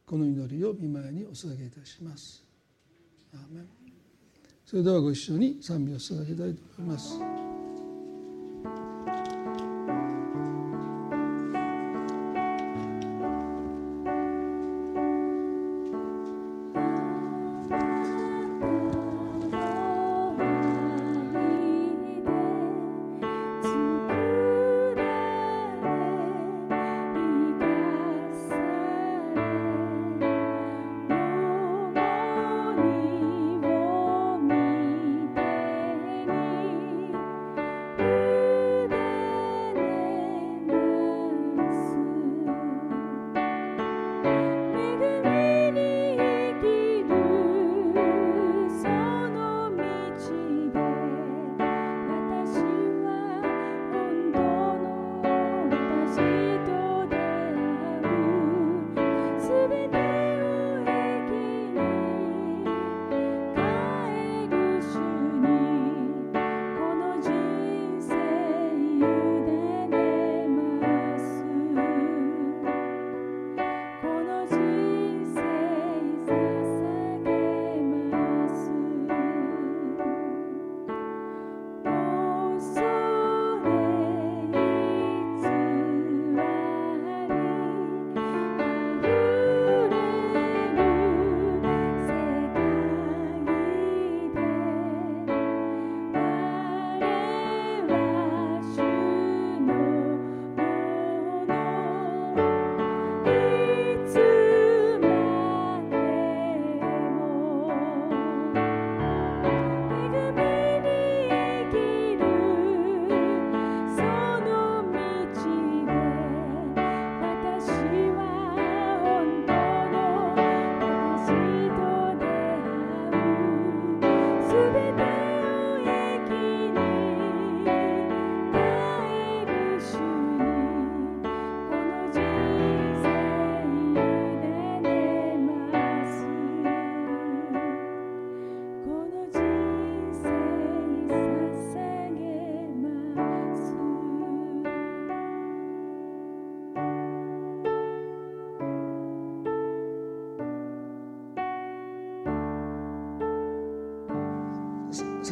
[0.07, 2.43] この祈りを見舞いにお捧げいたします。
[4.65, 7.54] それではご一緒に賛美を捧げたいと思います。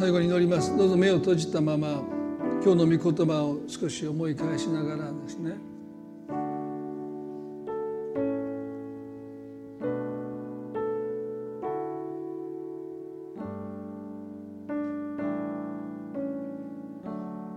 [0.03, 0.75] 最後に祈ります。
[0.75, 2.03] どうぞ目を閉じたまま
[2.61, 5.53] 今日の御言葉を少し思い返しながらですね。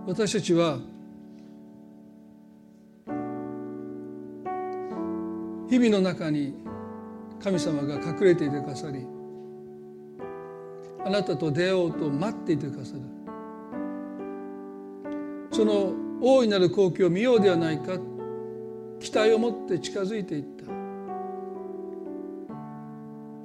[0.07, 0.79] 私たちは
[5.69, 6.53] 日々の中に
[7.43, 9.16] 神様が隠れていてくださり
[11.07, 13.01] あなたと出会おうと待っていてくださる。
[15.53, 17.97] その大いなる光景を見ようではないか。
[18.99, 20.65] 期待を持って近づいていった。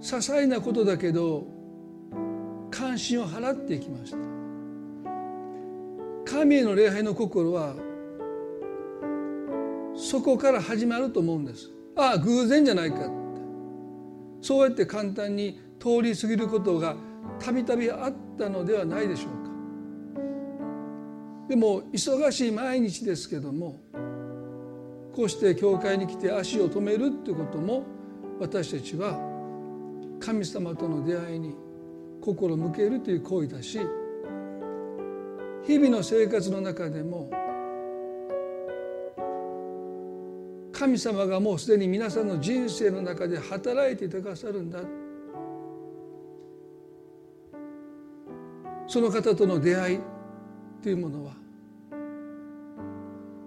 [0.00, 1.46] 些細なことだけど
[2.72, 4.16] 関心を払っていきました。
[6.24, 7.76] 神への礼拝の心は
[9.94, 11.70] そこから始まると思うんです。
[11.94, 13.10] ああ偶然じゃないかって。
[14.40, 16.96] そうやって簡単に通り過ぎることが
[17.42, 19.52] たびたびあったのではないでしょうか。
[21.48, 23.80] でも忙しい毎日ですけども
[25.14, 27.84] こうして教会に来て足を止めるっていうことも
[28.40, 29.18] 私たちは
[30.20, 31.54] 神様との出会いに
[32.22, 33.80] 心を向けるという行為だし
[35.66, 37.30] 日々の生活の中でも
[40.72, 44.80] 神様がもうすでに皆さんの人生の中で働いてくださるんだ。
[48.92, 49.98] その方との出会い
[50.82, 51.32] というものは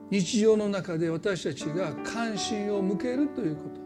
[0.09, 3.85] 日常の中で私たちが関心を向けるということ。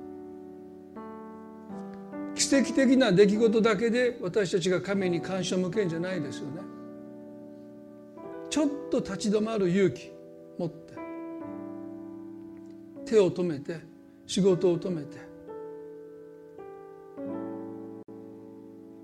[2.33, 6.61] 奇跡的な出来事だけで私たちが神に関心を向けるんじゃないですよね。
[8.49, 10.13] ちょっと立ち止まる勇気
[10.57, 10.93] 持って
[13.05, 13.81] 手を止めて
[14.25, 15.17] 仕事を止めて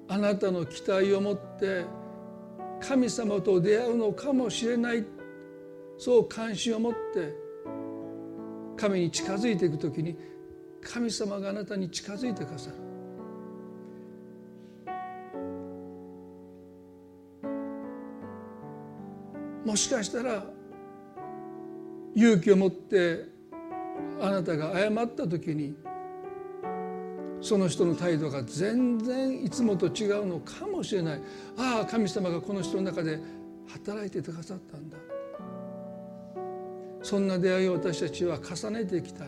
[0.08, 2.05] あなたの期待を持って
[2.80, 5.06] 神様と出会うのかもしれない。
[5.98, 7.34] そう関心を持って
[8.76, 10.18] 神に近づいていく時に
[10.82, 12.76] 神様があなたに近づいてくださる。
[19.66, 20.46] もしかしたら
[22.14, 23.26] 勇気を持って
[24.22, 25.76] あなたが謝った時に
[27.46, 31.22] その人の態度が全然いつもと違うのかもしれない。
[31.56, 33.20] ああ神様がこの人の中で
[33.68, 34.98] 働いててくださったんだ。
[37.04, 39.28] そんな出会いを私たちは重ねていきたい。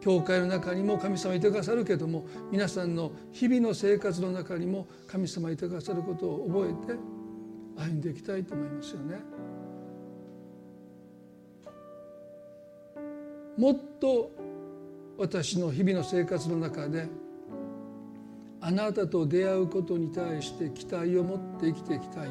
[0.00, 6.98] 教会の中にも神様いてくださるけども皆さんの日々の生活の中にも神様いてくださることを覚えて
[7.76, 9.16] 歩んでいきたいと思いますよね。
[13.58, 14.30] もっと
[15.20, 17.06] 私の日々の生活の中で
[18.62, 22.30] あなたと出会うことに対して期待を持って生きていきたい。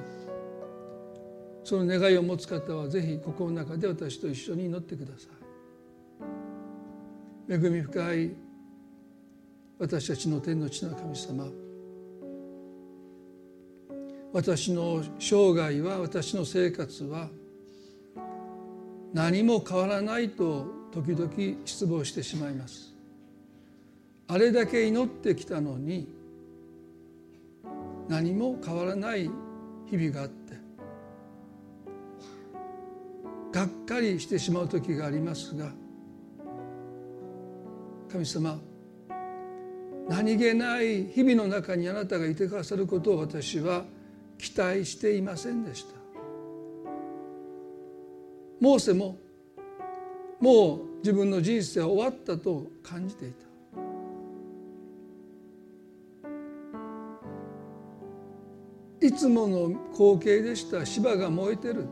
[1.64, 5.28] その願いを持つ方はぜひ心の中で私と一緒に祈ってくださ
[7.48, 7.54] い。
[7.54, 8.36] 恵み深い
[9.78, 11.46] 私たちの天の地の神様。
[14.34, 17.30] 私の生涯は私の生活は
[19.14, 21.32] 何も変わらないと時々
[21.66, 22.94] 失望してしまいます。
[24.28, 26.08] あれだけ祈ってきたのに
[28.08, 29.30] 何も変わらない
[29.90, 30.54] 日々があって
[33.52, 35.72] がっかりしてしまう時がありますが
[38.12, 38.60] 神様
[40.08, 43.86] 何気ない日々の中にあなたがいてくださることを私は
[44.38, 46.00] 期待していませんでした。
[48.60, 49.18] モーセも
[50.40, 53.50] もう自分の人生は終わったと感じていた。
[59.02, 60.86] いつもの光景でした。
[60.86, 61.88] 芝が燃えてる。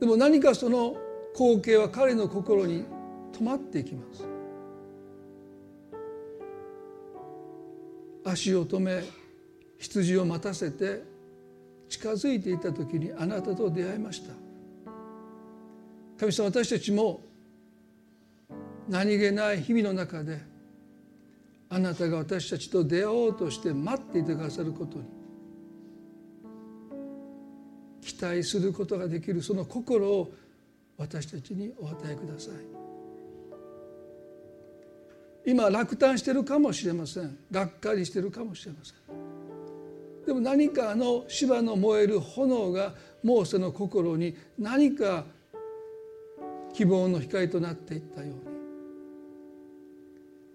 [0.00, 0.96] でも何かその
[1.34, 2.84] 光景は彼の心に
[3.32, 4.24] 止まっていきます。
[8.24, 9.02] 足を止め
[9.78, 11.02] 羊を待たせて
[11.88, 14.47] 近づいていた時にあなたと出会いました。
[16.18, 17.22] 神様私たちも
[18.88, 20.40] 何気ない日々の中で
[21.70, 25.04] あなたが私たちと出会おうとして待っていてくださることに
[28.00, 30.32] 期待することができるその心を
[30.96, 32.54] 私たちにお与えください。
[35.46, 37.38] 今落胆してるかもしれません。
[37.50, 38.96] がっかりしてるかもしれません。
[40.26, 45.24] でも何かあの芝の燃える炎がモーセの心に何か
[46.78, 48.30] 希望の光となっていったよう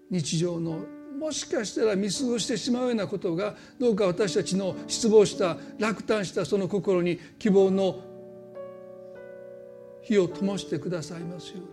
[0.08, 0.22] に。
[0.22, 0.78] 日常の
[1.18, 8.02] もしかしたら見過ごしてしまうようなことがどうか私たちの失望した落胆したその心に希望の
[10.00, 11.66] 火を灯してくださいますように。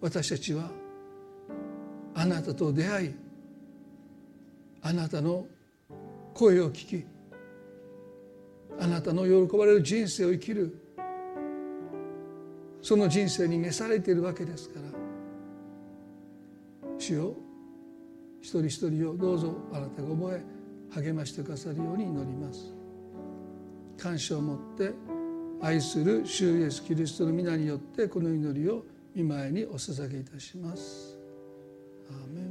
[0.00, 0.68] 私たちは
[2.16, 3.14] あなたと出会い
[4.82, 5.46] あなたの
[6.34, 7.06] 声を聞き
[8.80, 10.79] あなたの喜ばれる人生を生きる
[12.82, 14.86] その人生に召されているわけですから。
[16.98, 17.34] 主よ
[18.40, 20.44] 一人一人をどうぞあなたが覚え
[21.02, 22.74] 励ましてくださるように祈ります。
[23.98, 24.92] 感謝を持って
[25.60, 31.18] 愛する主イエスキリストの皆によってこの祈りを見舞いにお捧げいたします。
[32.10, 32.49] アーメン。